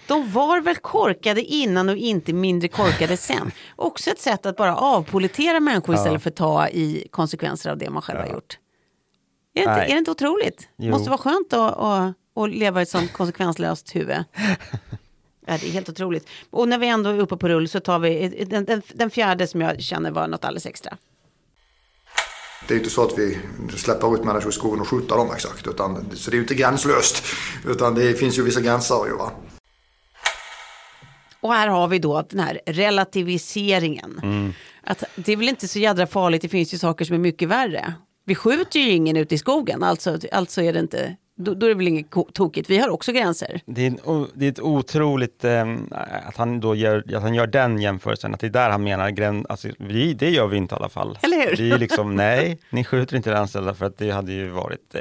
De 0.07 0.33
var 0.33 0.61
väl 0.61 0.77
korkade 0.77 1.43
innan 1.43 1.89
och 1.89 1.97
inte 1.97 2.33
mindre 2.33 2.69
korkade 2.69 3.17
sen. 3.17 3.51
Också 3.77 4.11
ett 4.11 4.21
sätt 4.21 4.47
att 4.47 4.57
bara 4.57 4.77
avpolitera 4.77 5.61
människor 5.61 5.95
istället 5.95 6.23
för 6.23 6.31
att 6.31 6.37
ta 6.37 6.69
i 6.69 7.09
konsekvenser 7.11 7.71
av 7.71 7.79
det 7.79 7.91
man 7.91 8.03
själv 8.03 8.19
har 8.19 8.27
gjort. 8.27 8.59
Är 9.55 9.65
det, 9.65 9.71
inte, 9.71 9.71
är 9.71 9.93
det 9.93 9.99
inte 9.99 10.11
otroligt? 10.11 10.69
Jo. 10.77 10.91
måste 10.91 11.11
vara 11.11 11.19
skönt 11.19 11.53
att, 11.53 11.79
att, 11.79 12.15
att 12.37 12.51
leva 12.51 12.81
i 12.81 12.83
ett 12.83 12.89
sånt 12.89 13.13
konsekvenslöst 13.13 13.97
huvud. 13.97 14.17
Ja, 15.47 15.59
det 15.61 15.69
är 15.69 15.73
helt 15.73 15.89
otroligt. 15.89 16.29
Och 16.51 16.69
när 16.69 16.79
vi 16.79 16.89
ändå 16.89 17.11
är 17.11 17.19
uppe 17.19 17.37
på 17.37 17.49
rull 17.49 17.69
så 17.69 17.81
tar 17.81 17.99
vi 17.99 18.45
den, 18.51 18.65
den, 18.65 18.83
den 18.95 19.11
fjärde 19.11 19.47
som 19.47 19.61
jag 19.61 19.83
känner 19.83 20.11
var 20.11 20.29
något 20.29 20.45
alldeles 20.45 20.67
extra. 20.67 20.97
Det 22.69 22.75
är 22.75 22.77
ju 22.77 22.81
inte 22.81 22.95
så 22.95 23.05
att 23.05 23.19
vi 23.19 23.39
släpper 23.77 24.15
ut 24.15 24.25
människor 24.25 24.51
i 24.51 24.53
skogen 24.53 24.81
och 24.81 24.89
skjuter 24.89 25.17
dem 25.17 25.31
exakt. 25.35 25.67
Utan, 25.67 26.11
så 26.15 26.31
det 26.31 26.35
är 26.35 26.37
ju 26.37 26.43
inte 26.43 26.55
gränslöst. 26.55 27.25
Utan 27.67 27.95
det 27.95 28.15
finns 28.15 28.39
ju 28.39 28.43
vissa 28.43 28.61
gränser 28.61 29.07
ju 29.07 29.17
va. 29.17 29.33
Och 31.41 31.53
här 31.53 31.69
har 31.69 31.89
vi 31.89 31.99
då 31.99 32.25
den 32.31 32.41
här 32.41 32.61
relativiseringen. 32.67 34.21
Mm. 34.23 34.53
Att 34.83 35.05
det 35.17 35.33
är 35.33 35.37
väl 35.37 35.49
inte 35.49 35.69
så 35.69 35.79
jädra 35.79 36.07
farligt, 36.07 36.43
det 36.43 36.49
finns 36.49 36.75
ju 36.75 36.79
saker 36.79 37.05
som 37.05 37.15
är 37.15 37.19
mycket 37.19 37.49
värre. 37.49 37.95
Vi 38.31 38.35
skjuter 38.35 38.81
ju 38.81 38.91
ingen 38.91 39.17
ute 39.17 39.35
i 39.35 39.39
skogen, 39.39 39.83
alltså, 39.83 40.19
alltså 40.33 40.63
är 40.63 40.73
det 40.73 40.79
inte, 40.79 41.17
då, 41.37 41.55
då 41.55 41.67
är 41.67 41.71
det 41.71 41.75
väl 41.75 41.89
inget 41.89 42.11
tokigt. 42.33 42.71
Vi 42.71 42.79
har 42.79 42.89
också 42.89 43.13
gränser. 43.13 43.61
det 43.67 43.87
är, 43.87 43.87
en 43.87 44.27
det 44.35 44.47
är 44.47 44.51
ett 44.51 44.61
otroligt 44.61 45.45
eh, 45.45 45.77
att 46.27 46.37
han 46.37 46.61
då 46.61 46.75
gör, 46.75 47.15
att 47.17 47.23
han 47.23 47.35
gör 47.35 47.47
den 47.47 47.79
jämförelsen, 47.81 48.35
att 48.35 48.41
det 48.41 48.47
är 48.47 48.51
där 48.51 48.71
han 48.71 48.83
menar, 48.83 49.11
grän, 49.11 49.47
alltså, 49.49 49.69
vi, 49.79 50.15
det 50.15 50.31
gör 50.31 50.47
vi 50.47 50.57
inte 50.57 50.75
i 50.75 50.77
alla 50.77 50.89
fall. 50.89 51.19
Eller 51.23 51.49
hur? 51.49 51.57
Vi 51.57 51.71
är 51.71 51.79
liksom, 51.79 52.15
nej, 52.17 52.59
ni 52.71 52.85
skjuter 52.85 53.17
inte 53.17 53.39
anställda 53.39 53.75
för 53.75 53.87
att 53.87 53.99
det 53.99 54.11
hade 54.11 54.33
ju 54.33 54.49
varit 54.49 54.95
eh, 54.95 55.01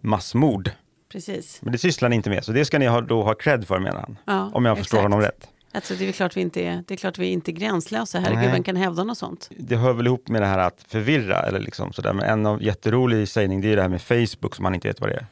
massmord. 0.00 0.70
Precis. 1.12 1.58
Men 1.62 1.72
det 1.72 1.78
sysslar 1.78 2.08
ni 2.08 2.16
inte 2.16 2.30
med, 2.30 2.44
så 2.44 2.52
det 2.52 2.64
ska 2.64 2.78
ni 2.78 2.86
ha, 2.86 3.00
då 3.00 3.22
ha 3.22 3.34
cred 3.34 3.66
för 3.66 3.78
menar 3.78 4.00
han. 4.00 4.18
Ja, 4.24 4.50
om 4.54 4.64
jag 4.64 4.78
förstår 4.78 4.98
exakt. 4.98 5.02
honom 5.02 5.20
rätt. 5.20 5.48
Alltså, 5.74 5.94
det, 5.94 6.04
är 6.04 6.06
väl 6.06 6.14
klart 6.14 6.36
vi 6.36 6.40
inte 6.40 6.60
är, 6.60 6.84
det 6.86 6.94
är 6.94 6.98
klart 6.98 7.18
vi 7.18 7.26
inte 7.26 7.50
är 7.50 7.52
gränslösa, 7.52 8.20
herregud, 8.20 8.52
vem 8.52 8.62
kan 8.62 8.76
hävda 8.76 9.04
något 9.04 9.18
sånt? 9.18 9.50
Det 9.58 9.76
hör 9.76 9.92
väl 9.92 10.06
ihop 10.06 10.28
med 10.28 10.42
det 10.42 10.46
här 10.46 10.58
att 10.58 10.84
förvirra, 10.88 11.42
eller 11.42 11.60
liksom 11.60 11.92
sådär. 11.92 12.12
men 12.12 12.24
en 12.24 12.46
av 12.46 12.62
jätterolig 12.62 13.28
sägning 13.28 13.60
det 13.60 13.72
är 13.72 13.76
det 13.76 13.82
här 13.82 13.88
med 13.88 14.02
Facebook 14.02 14.54
som 14.54 14.62
man 14.62 14.74
inte 14.74 14.88
vet 14.88 15.00
vad 15.00 15.10
det 15.10 15.14
är. 15.14 15.26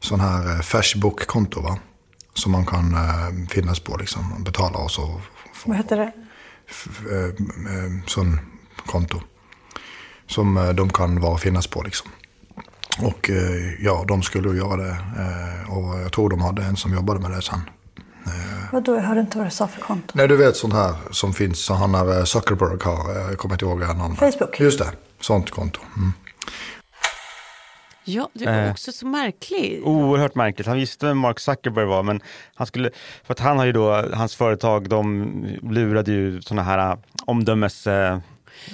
Sån 0.00 0.20
här 0.20 0.56
eh, 0.56 0.60
Facebook-konto 0.60 1.60
va. 1.60 1.78
Som 2.34 2.52
man 2.52 2.66
kan 2.66 2.94
eh, 2.94 3.48
finnas 3.50 3.80
på 3.80 3.96
liksom. 3.96 4.32
och 4.32 4.40
Betala 4.40 4.78
och 4.78 4.90
så. 4.90 5.20
Vad 5.64 5.76
heter 5.76 5.96
det? 5.96 6.12
eh, 7.10 7.26
eh, 7.26 8.06
sån 8.06 8.38
konto. 8.86 9.20
Som 10.26 10.56
eh, 10.56 10.68
de 10.68 10.90
kan 10.90 11.20
vara 11.20 11.38
finnas 11.38 11.66
på 11.66 11.82
liksom. 11.82 12.10
Och 12.98 13.30
ja, 13.80 14.04
de 14.08 14.22
skulle 14.22 14.48
ju 14.48 14.56
göra 14.56 14.76
det. 14.76 14.96
Och 15.68 16.00
jag 16.00 16.12
tror 16.12 16.30
de 16.30 16.40
hade 16.40 16.62
en 16.62 16.76
som 16.76 16.94
jobbade 16.94 17.20
med 17.20 17.30
det 17.30 17.42
sen. 17.42 17.60
Vadå, 18.72 18.94
jag 18.94 19.02
hörde 19.02 19.20
inte 19.20 19.38
vad 19.38 19.46
du 19.46 19.50
sa 19.50 19.66
för 19.68 19.80
konto. 19.80 20.12
Nej, 20.14 20.28
du 20.28 20.36
vet 20.36 20.56
sånt 20.56 20.74
här 20.74 20.94
som 21.10 21.32
finns, 21.32 21.64
som 21.64 21.76
han 21.76 21.94
här 21.94 22.18
eh, 22.18 22.24
Zuckerberg 22.24 22.78
har. 22.84 23.16
eh, 23.16 23.28
Jag 23.28 23.38
kommer 23.38 23.54
inte 23.54 23.64
ihåg 23.64 23.80
vad 23.80 23.96
namn. 23.96 24.16
Facebook. 24.16 24.60
Just 24.60 24.78
det, 24.78 24.88
sånt 25.20 25.50
konto. 25.50 25.80
Mm. 25.96 26.12
Ja, 28.04 28.28
det 28.34 28.46
var 28.46 28.52
Eh. 28.52 28.70
också 28.70 28.92
så 28.92 29.06
märklig. 29.06 29.80
Oerhört 29.84 30.34
märkligt. 30.34 30.66
Han 30.66 30.76
visste 30.76 31.06
vem 31.06 31.18
Mark 31.18 31.40
Zuckerberg 31.40 31.84
var, 31.86 32.02
men 32.02 32.20
han 32.54 32.66
skulle, 32.66 32.90
för 33.24 33.32
att 33.34 33.38
han 33.40 33.58
har 33.58 33.64
ju 33.64 33.72
då, 33.72 34.04
hans 34.14 34.34
företag, 34.36 34.88
de 34.88 35.26
lurade 35.62 36.12
ju 36.12 36.42
sådana 36.42 36.62
här 36.62 36.98
omdömes 37.26 37.86
eh, 37.86 38.18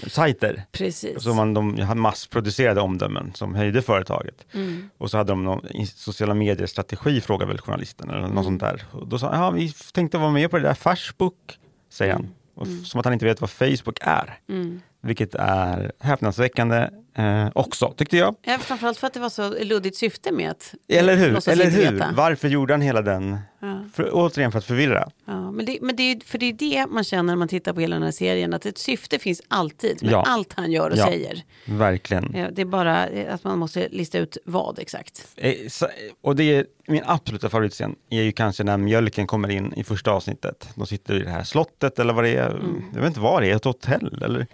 sajter. 0.06 0.64
Precis. 0.72 1.22
Så 1.22 1.34
man, 1.34 1.54
de 1.54 1.86
massproducerade 2.00 2.80
omdömen 2.80 3.30
som 3.34 3.54
höjde 3.54 3.82
företaget. 3.82 4.46
Mm. 4.54 4.90
Och 4.98 5.10
så 5.10 5.16
hade 5.16 5.32
de 5.32 5.44
någon 5.44 5.66
sociala 5.86 6.34
medier-strategi, 6.34 7.20
frågade 7.20 7.52
väl 7.52 7.60
journalisten, 7.60 8.08
eller 8.10 8.18
Mm. 8.18 8.30
något 8.30 8.44
sånt 8.44 8.60
där. 8.60 8.82
Och 8.92 9.08
då 9.08 9.18
sa 9.18 9.30
han, 9.34 9.40
ja, 9.44 9.50
vi 9.50 9.72
tänkte 9.92 10.18
vara 10.18 10.30
med 10.30 10.50
på 10.50 10.56
det 10.58 10.62
där 10.62 10.74
Facebook, 10.74 11.58
säger 11.92 12.12
han. 12.12 12.28
Och 12.54 12.66
f- 12.66 12.86
Som 12.86 13.00
att 13.00 13.04
han 13.06 13.12
inte 13.12 13.24
vet 13.24 13.40
vad 13.40 13.50
Facebook 13.50 13.98
är. 14.00 14.38
Mm. 14.48 14.80
Vilket 15.00 15.34
är 15.34 15.92
häpnadsväckande 16.00 16.88
eh, 17.18 17.48
också, 17.54 17.94
tyckte 17.96 18.16
jag. 18.16 18.34
Ja, 18.42 18.58
framförallt 18.58 18.98
för 18.98 19.06
att 19.06 19.14
det 19.14 19.20
var 19.20 19.28
så 19.28 19.54
luddigt 19.64 19.96
syfte 19.96 20.32
med 20.32 20.50
att 20.50 20.74
Eller 20.88 21.16
hur? 21.16 21.48
Eller 21.50 21.70
hur? 21.70 21.92
veta. 21.92 22.08
Varför 22.14 22.48
gjorde 22.48 22.72
han 22.74 22.80
hela 22.80 23.02
den? 23.02 23.38
Ja. 23.60 23.80
För, 23.94 24.10
återigen 24.12 24.52
för 24.52 24.58
att 24.58 24.64
förvirra. 24.64 25.08
Ja, 25.26 25.50
men 25.50 25.66
det, 25.66 25.78
men 25.82 25.96
det, 25.96 26.02
är- 26.02 26.20
för 26.26 26.38
det 26.38 26.46
är 26.46 26.52
det 26.52 26.86
man 26.86 27.04
känner 27.04 27.22
när 27.22 27.36
man 27.36 27.48
tittar 27.48 27.72
på 27.72 27.80
hela 27.80 27.96
den 27.96 28.02
här 28.02 28.10
serien, 28.10 28.54
att 28.54 28.66
ett 28.66 28.78
syfte 28.78 29.18
finns 29.18 29.42
alltid 29.48 30.02
med 30.02 30.12
Ja. 30.12 30.22
allt 30.26 30.52
han 30.56 30.72
gör 30.72 30.90
och 30.90 30.96
Ja. 30.96 31.06
säger. 31.06 31.42
Verkligen. 31.64 32.32
Det 32.52 32.62
är 32.62 32.64
bara 32.66 33.06
eh, 33.08 33.34
att 33.34 33.44
man 33.44 33.58
måste 33.58 33.88
lista 33.90 34.18
ut 34.18 34.36
vad 34.44 34.78
exakt. 34.78 35.26
Eh, 35.36 35.54
så- 35.68 35.88
Och 36.22 36.36
det 36.36 36.44
är, 36.54 36.66
min 36.86 37.02
absoluta 37.06 37.48
favoritscen 37.48 37.96
är 38.10 38.22
ju 38.22 38.32
kanske 38.32 38.64
när 38.64 38.76
mjölken 38.76 39.26
kommer 39.26 39.50
in 39.50 39.72
i 39.76 39.84
första 39.84 40.10
avsnittet. 40.10 40.68
De 40.74 40.86
sitter 40.86 41.14
i 41.14 41.22
det 41.22 41.30
här 41.30 41.44
slottet 41.44 41.98
eller 41.98 42.12
vad 42.12 42.24
det 42.24 42.36
är. 42.36 42.50
Mm. 42.50 42.84
Jag 42.94 43.00
vet 43.00 43.08
inte 43.08 43.20
vad 43.20 43.42
det 43.42 43.50
är, 43.50 43.56
ett 43.56 43.64
hotell 43.64 44.22
eller? 44.24 44.46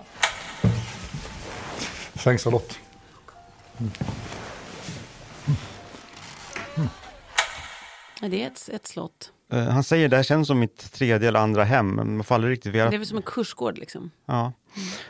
Fängsalott. 2.24 2.78
Ja, 8.20 8.28
det 8.28 8.42
är 8.42 8.46
ett, 8.46 8.68
ett 8.72 8.86
slott. 8.86 9.32
Eh, 9.52 9.64
Han 9.64 9.84
säger 9.84 10.08
det 10.08 10.16
här 10.16 10.22
känns 10.22 10.46
som 10.48 10.58
mitt 10.58 10.92
tredje 10.92 11.28
eller 11.28 11.40
andra 11.40 11.64
hem, 11.64 11.88
men 11.88 12.16
man 12.16 12.24
får 12.24 12.34
aldrig 12.34 12.52
riktigt 12.52 12.74
veta. 12.74 12.90
Det 12.90 12.96
är 12.96 12.98
väl 12.98 13.06
som 13.06 13.16
en 13.16 13.22
kursgård 13.22 13.78
liksom. 13.78 14.10
Ja. 14.26 14.52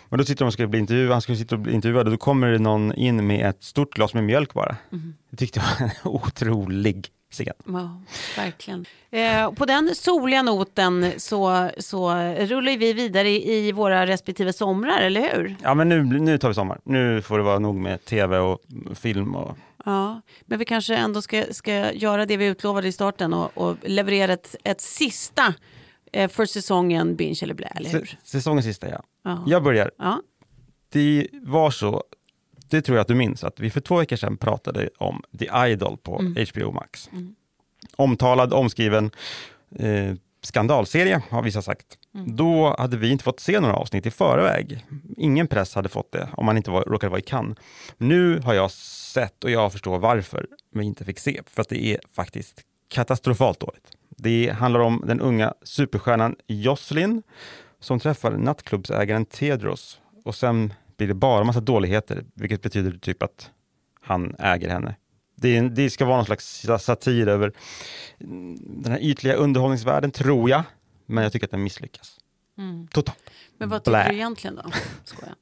Men 0.09 0.19
då 0.19 0.25
sitter 0.25 0.45
de 0.45 0.47
och 0.47 0.53
ska 0.53 0.67
bli 0.67 0.79
intervjuade, 0.79 1.13
han 1.15 1.23
ska 1.23 1.37
sitta 1.37 1.55
och 1.55 1.61
bli 1.61 1.73
intervjuad 1.73 2.07
och 2.07 2.13
då 2.13 2.19
kommer 2.19 2.47
det 2.51 2.59
någon 2.59 2.95
in 2.95 3.27
med 3.27 3.49
ett 3.49 3.63
stort 3.63 3.95
glas 3.95 4.15
med 4.15 4.25
mjölk 4.25 4.55
bara. 4.55 4.77
Mm. 4.93 5.15
Det 5.31 5.37
tyckte 5.37 5.59
jag 5.61 5.81
var 5.81 5.87
en 5.87 5.93
otrolig 6.13 7.09
scen. 7.35 7.55
Ja, 7.67 8.01
verkligen. 8.37 8.87
Eh, 9.11 9.53
på 9.53 9.65
den 9.65 9.95
soliga 9.95 10.43
noten 10.43 11.13
så, 11.17 11.71
så 11.79 12.11
rullar 12.39 12.77
vi 12.77 12.93
vidare 12.93 13.29
i, 13.29 13.69
i 13.69 13.73
våra 13.73 14.07
respektive 14.07 14.53
somrar, 14.53 15.01
eller 15.01 15.21
hur? 15.37 15.57
Ja 15.63 15.75
men 15.75 15.89
nu, 15.89 16.03
nu 16.05 16.39
tar 16.39 16.49
vi 16.49 16.55
sommar. 16.55 16.81
Nu 16.85 17.23
får 17.23 17.39
det 17.39 17.45
vara 17.45 17.59
nog 17.59 17.75
med 17.75 18.05
tv 18.05 18.39
och 18.39 18.59
film 18.95 19.35
och 19.37 19.57
Ja, 19.87 20.21
men 20.47 20.59
vi 20.59 20.65
kanske 20.65 20.97
ändå 20.97 21.23
ska, 21.23 21.45
ska 21.51 21.93
göra 21.93 22.27
det 22.27 22.37
vi 22.37 22.47
utlovade 22.47 22.89
i 22.89 22.93
starten 22.93 23.35
och, 23.35 23.59
och 23.59 23.77
leverera 23.83 24.33
ett, 24.33 24.57
ett 24.65 24.81
sista 24.81 25.55
eh, 26.13 26.29
för 26.31 26.47
säsongen 26.47 27.17
binge 27.17 27.39
eller 27.43 27.55
blä, 27.55 27.67
eller 27.77 27.91
hur? 27.91 28.03
S- 28.23 28.31
säsongens 28.31 28.67
sista 28.67 28.89
ja. 28.89 29.03
Ja. 29.25 29.45
Jag 29.47 29.63
börjar. 29.63 29.91
Ja. 29.99 30.21
Det 30.93 31.27
var 31.43 31.71
så, 31.71 32.03
det 32.75 32.83
tror 32.83 32.97
jag 32.97 33.03
att 33.03 33.09
du 33.09 33.15
minns, 33.15 33.45
att 33.45 33.61
vi 33.61 33.71
för 33.71 33.81
två 33.81 33.97
veckor 33.97 34.17
sedan 34.17 34.37
pratade 34.37 34.89
om 34.99 35.23
The 35.39 35.49
Idol 35.69 35.97
på 35.97 36.23
HBO 36.53 36.73
Max. 36.73 37.11
Omtalad, 37.97 38.53
omskriven 38.53 39.11
eh, 39.79 40.15
skandalserie 40.43 41.23
har 41.31 41.43
vissa 41.43 41.63
sagt. 41.63 41.87
Då 42.27 42.75
hade 42.79 42.97
vi 42.97 43.11
inte 43.11 43.25
fått 43.25 43.41
se 43.41 43.61
några 43.61 43.75
avsnitt 43.75 44.07
i 44.07 44.11
förväg. 44.11 44.85
Ingen 45.17 45.47
press 45.47 45.75
hade 45.75 45.89
fått 45.89 46.13
det 46.13 46.29
om 46.33 46.47
man 46.47 46.57
inte 46.57 46.71
var, 46.71 46.83
råkade 46.83 47.11
vara 47.11 47.19
i 47.19 47.23
Cannes. 47.23 47.59
Nu 47.97 48.39
har 48.39 48.55
jag 48.55 48.71
sett 48.71 49.45
och 49.45 49.51
jag 49.51 49.73
förstår 49.73 49.99
varför 49.99 50.47
vi 50.75 50.85
inte 50.85 51.05
fick 51.05 51.19
se, 51.19 51.43
för 51.47 51.63
att 51.63 51.69
det 51.69 51.85
är 51.85 52.01
faktiskt 52.13 52.63
katastrofalt 52.89 53.61
dåligt. 53.61 53.91
Det 54.09 54.55
handlar 54.59 54.81
om 54.81 55.03
den 55.07 55.21
unga 55.21 55.55
superstjärnan 55.63 56.37
Jocelyn 56.47 57.23
som 57.81 58.01
träffar 58.01 58.31
nattklubbsägaren 58.31 59.25
Tedros 59.25 60.01
och 60.25 60.35
sen 60.35 60.75
blir 60.97 61.09
det 61.09 61.15
bara 61.15 61.45
massa 61.45 61.61
dåligheter, 61.61 62.25
vilket 62.35 62.63
betyder 62.63 62.99
typ 62.99 63.23
att 63.23 63.51
han 64.01 64.35
äger 64.39 64.69
henne. 64.69 64.97
Det, 65.37 65.57
en- 65.57 65.75
det 65.75 65.91
ska 65.91 66.05
vara 66.05 66.17
någon 66.17 66.27
slags 66.27 66.67
satir 66.81 67.29
över 67.29 67.53
mm, 68.21 68.57
den 68.83 68.93
här 68.93 68.99
ytliga 69.03 69.35
underhållningsvärlden, 69.35 70.11
tror 70.11 70.51
jag, 70.51 70.63
men 71.07 71.23
jag 71.25 71.33
tycker 71.33 71.47
att 71.47 71.51
den 71.51 71.63
misslyckas. 71.63 72.17
Totalt. 72.91 73.19
Men 73.59 73.69
vad 73.69 73.85
tycker 73.85 73.91
Blä. 73.91 74.09
du 74.09 74.15
egentligen 74.15 74.57
då? 74.57 74.63
Skojar. 75.05 75.35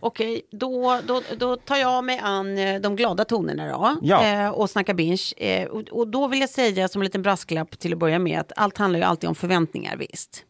Okej, 0.00 0.42
då, 0.50 1.00
då, 1.06 1.22
då 1.38 1.56
tar 1.56 1.76
jag 1.76 2.04
mig 2.04 2.18
an 2.22 2.58
eh, 2.58 2.80
de 2.80 2.96
glada 2.96 3.24
tonerna 3.24 3.68
då 3.72 3.96
Ja. 4.02 4.24
eh, 4.24 4.48
och 4.50 4.70
snackar 4.70 4.94
binge. 4.94 5.18
Eh, 5.36 5.68
och, 5.68 5.80
och 5.88 6.08
då 6.08 6.26
vill 6.28 6.40
jag 6.40 6.50
säga 6.50 6.88
som 6.88 7.02
en 7.02 7.04
liten 7.04 7.22
brasklapp 7.22 7.78
till 7.78 7.92
att 7.92 7.98
börja 7.98 8.18
med 8.18 8.40
att 8.40 8.52
allt 8.56 8.78
handlar 8.78 8.98
ju 8.98 9.04
alltid 9.04 9.28
om 9.28 9.34
förväntningar, 9.34 9.96
visst. 9.96 10.44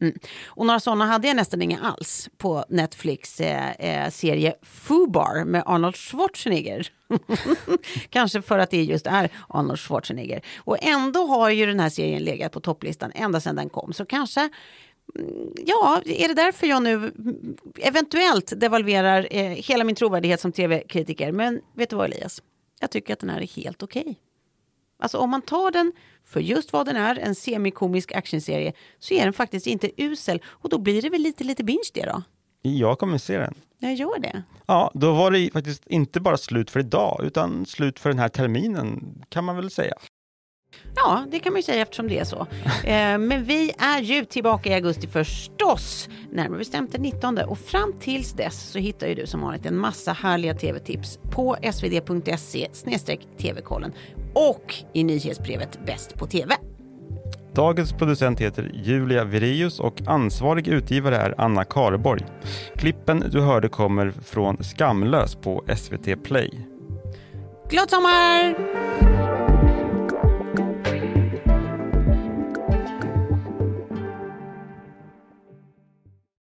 Mm. 0.00 0.18
Och 0.46 0.66
några 0.66 0.80
sådana 0.80 1.06
hade 1.06 1.26
jag 1.26 1.36
nästan 1.36 1.62
inga 1.62 1.80
alls 1.80 2.28
på 2.38 2.64
Netflix 2.68 3.40
eh, 3.40 3.70
eh, 3.70 4.10
serie 4.10 4.54
Fubar 4.62 5.44
med 5.44 5.62
Arnold 5.66 5.96
Schwarzenegger. 5.96 6.88
Kanske 8.10 8.42
för 8.42 8.58
att 8.58 8.70
det 8.70 8.82
just 8.82 9.06
är 9.06 9.30
Arnold 9.48 9.78
Schwarzenegger. 9.78 10.40
Och 10.58 10.76
ändå 10.80 11.26
har 11.26 11.50
ju 11.50 11.66
den 11.66 11.80
här 11.80 11.88
serien 11.88 12.24
legat 12.24 12.52
på 12.52 12.60
topplistan 12.60 13.12
ända 13.14 13.40
sedan 13.40 13.56
den 13.56 13.68
kom. 13.68 13.92
Så 13.92 14.06
kanske 14.06 14.40
mm, 14.40 15.52
Ja, 15.66 16.02
är 16.04 16.28
det 16.28 16.34
därför 16.34 16.66
jag 16.66 16.82
nu 16.82 16.92
mm, 16.92 17.56
eventuellt 17.78 18.60
devalverar 18.60 19.28
eh, 19.30 19.42
hela 19.42 19.84
min 19.84 19.96
trovärdighet 19.96 20.40
som 20.40 20.52
tv-kritiker? 20.52 21.32
Men 21.32 21.60
vet 21.76 21.90
du 21.90 21.96
vad 21.96 22.06
Elias? 22.06 22.42
Jag 22.80 22.90
tycker 22.90 23.12
att 23.12 23.20
den 23.20 23.30
här 23.30 23.40
är 23.40 23.62
helt 23.62 23.82
okej. 23.82 24.18
Alltså 25.00 25.18
om 25.18 25.30
man 25.30 25.42
tar 25.42 25.70
den 25.70 25.92
för 26.24 26.40
just 26.40 26.72
vad 26.72 26.86
den 26.86 26.96
är, 26.96 27.18
en 27.18 27.34
semikomisk 27.34 28.12
actionserie, 28.12 28.72
så 28.98 29.14
är 29.14 29.24
den 29.24 29.32
faktiskt 29.32 29.66
inte 29.66 30.02
usel. 30.02 30.42
Och 30.46 30.68
då 30.68 30.78
blir 30.78 31.02
det 31.02 31.10
väl 31.10 31.20
lite, 31.22 31.44
lite 31.44 31.64
binge 31.64 31.90
det 31.94 32.06
då? 32.06 32.22
Jag 32.62 32.98
kommer 32.98 33.18
se 33.18 33.38
den. 33.38 33.54
Jag 33.78 33.94
gör 33.94 34.18
det. 34.18 34.42
Ja, 34.66 34.90
då 34.94 35.12
var 35.12 35.30
det 35.30 35.50
faktiskt 35.52 35.86
inte 35.86 36.20
bara 36.20 36.36
slut 36.36 36.70
för 36.70 36.80
idag, 36.80 37.20
utan 37.24 37.66
slut 37.66 38.00
för 38.00 38.10
den 38.10 38.18
här 38.18 38.28
terminen, 38.28 39.14
kan 39.28 39.44
man 39.44 39.56
väl 39.56 39.70
säga. 39.70 39.94
Ja, 40.96 41.24
det 41.30 41.38
kan 41.38 41.52
man 41.52 41.58
ju 41.58 41.62
säga 41.62 41.82
eftersom 41.82 42.08
det 42.08 42.18
är 42.18 42.24
så. 42.24 42.46
Eh, 42.84 43.18
men 43.18 43.44
vi 43.44 43.72
är 43.78 44.00
ju 44.02 44.24
tillbaka 44.24 44.70
i 44.70 44.74
augusti 44.74 45.06
förstås, 45.06 46.08
närmare 46.32 46.58
bestämt 46.58 46.92
den 46.92 47.02
19. 47.02 47.38
Och 47.38 47.58
fram 47.58 47.92
tills 48.00 48.32
dess 48.32 48.70
så 48.70 48.78
hittar 48.78 49.06
ju 49.06 49.14
du 49.14 49.26
som 49.26 49.40
vanligt 49.40 49.66
en 49.66 49.78
massa 49.78 50.12
härliga 50.12 50.54
tv-tips 50.54 51.18
på 51.30 51.56
svd.se 51.72 52.68
tv-kollen 53.38 53.92
och 54.34 54.74
i 54.92 55.04
nyhetsbrevet 55.04 55.86
Bäst 55.86 56.14
på 56.14 56.26
TV. 56.26 56.56
Dagens 57.54 57.92
producent 57.92 58.40
heter 58.40 58.70
Julia 58.74 59.24
Vireus 59.24 59.80
och 59.80 60.02
ansvarig 60.06 60.68
utgivare 60.68 61.16
är 61.16 61.34
Anna 61.38 61.64
Kareborg. 61.64 62.26
Klippen 62.76 63.24
du 63.30 63.40
hörde 63.40 63.68
kommer 63.68 64.10
från 64.10 64.64
Skamlös 64.64 65.34
på 65.34 65.64
SVT 65.76 66.22
Play. 66.24 66.50
Glad 67.70 67.90
sommar! 67.90 69.59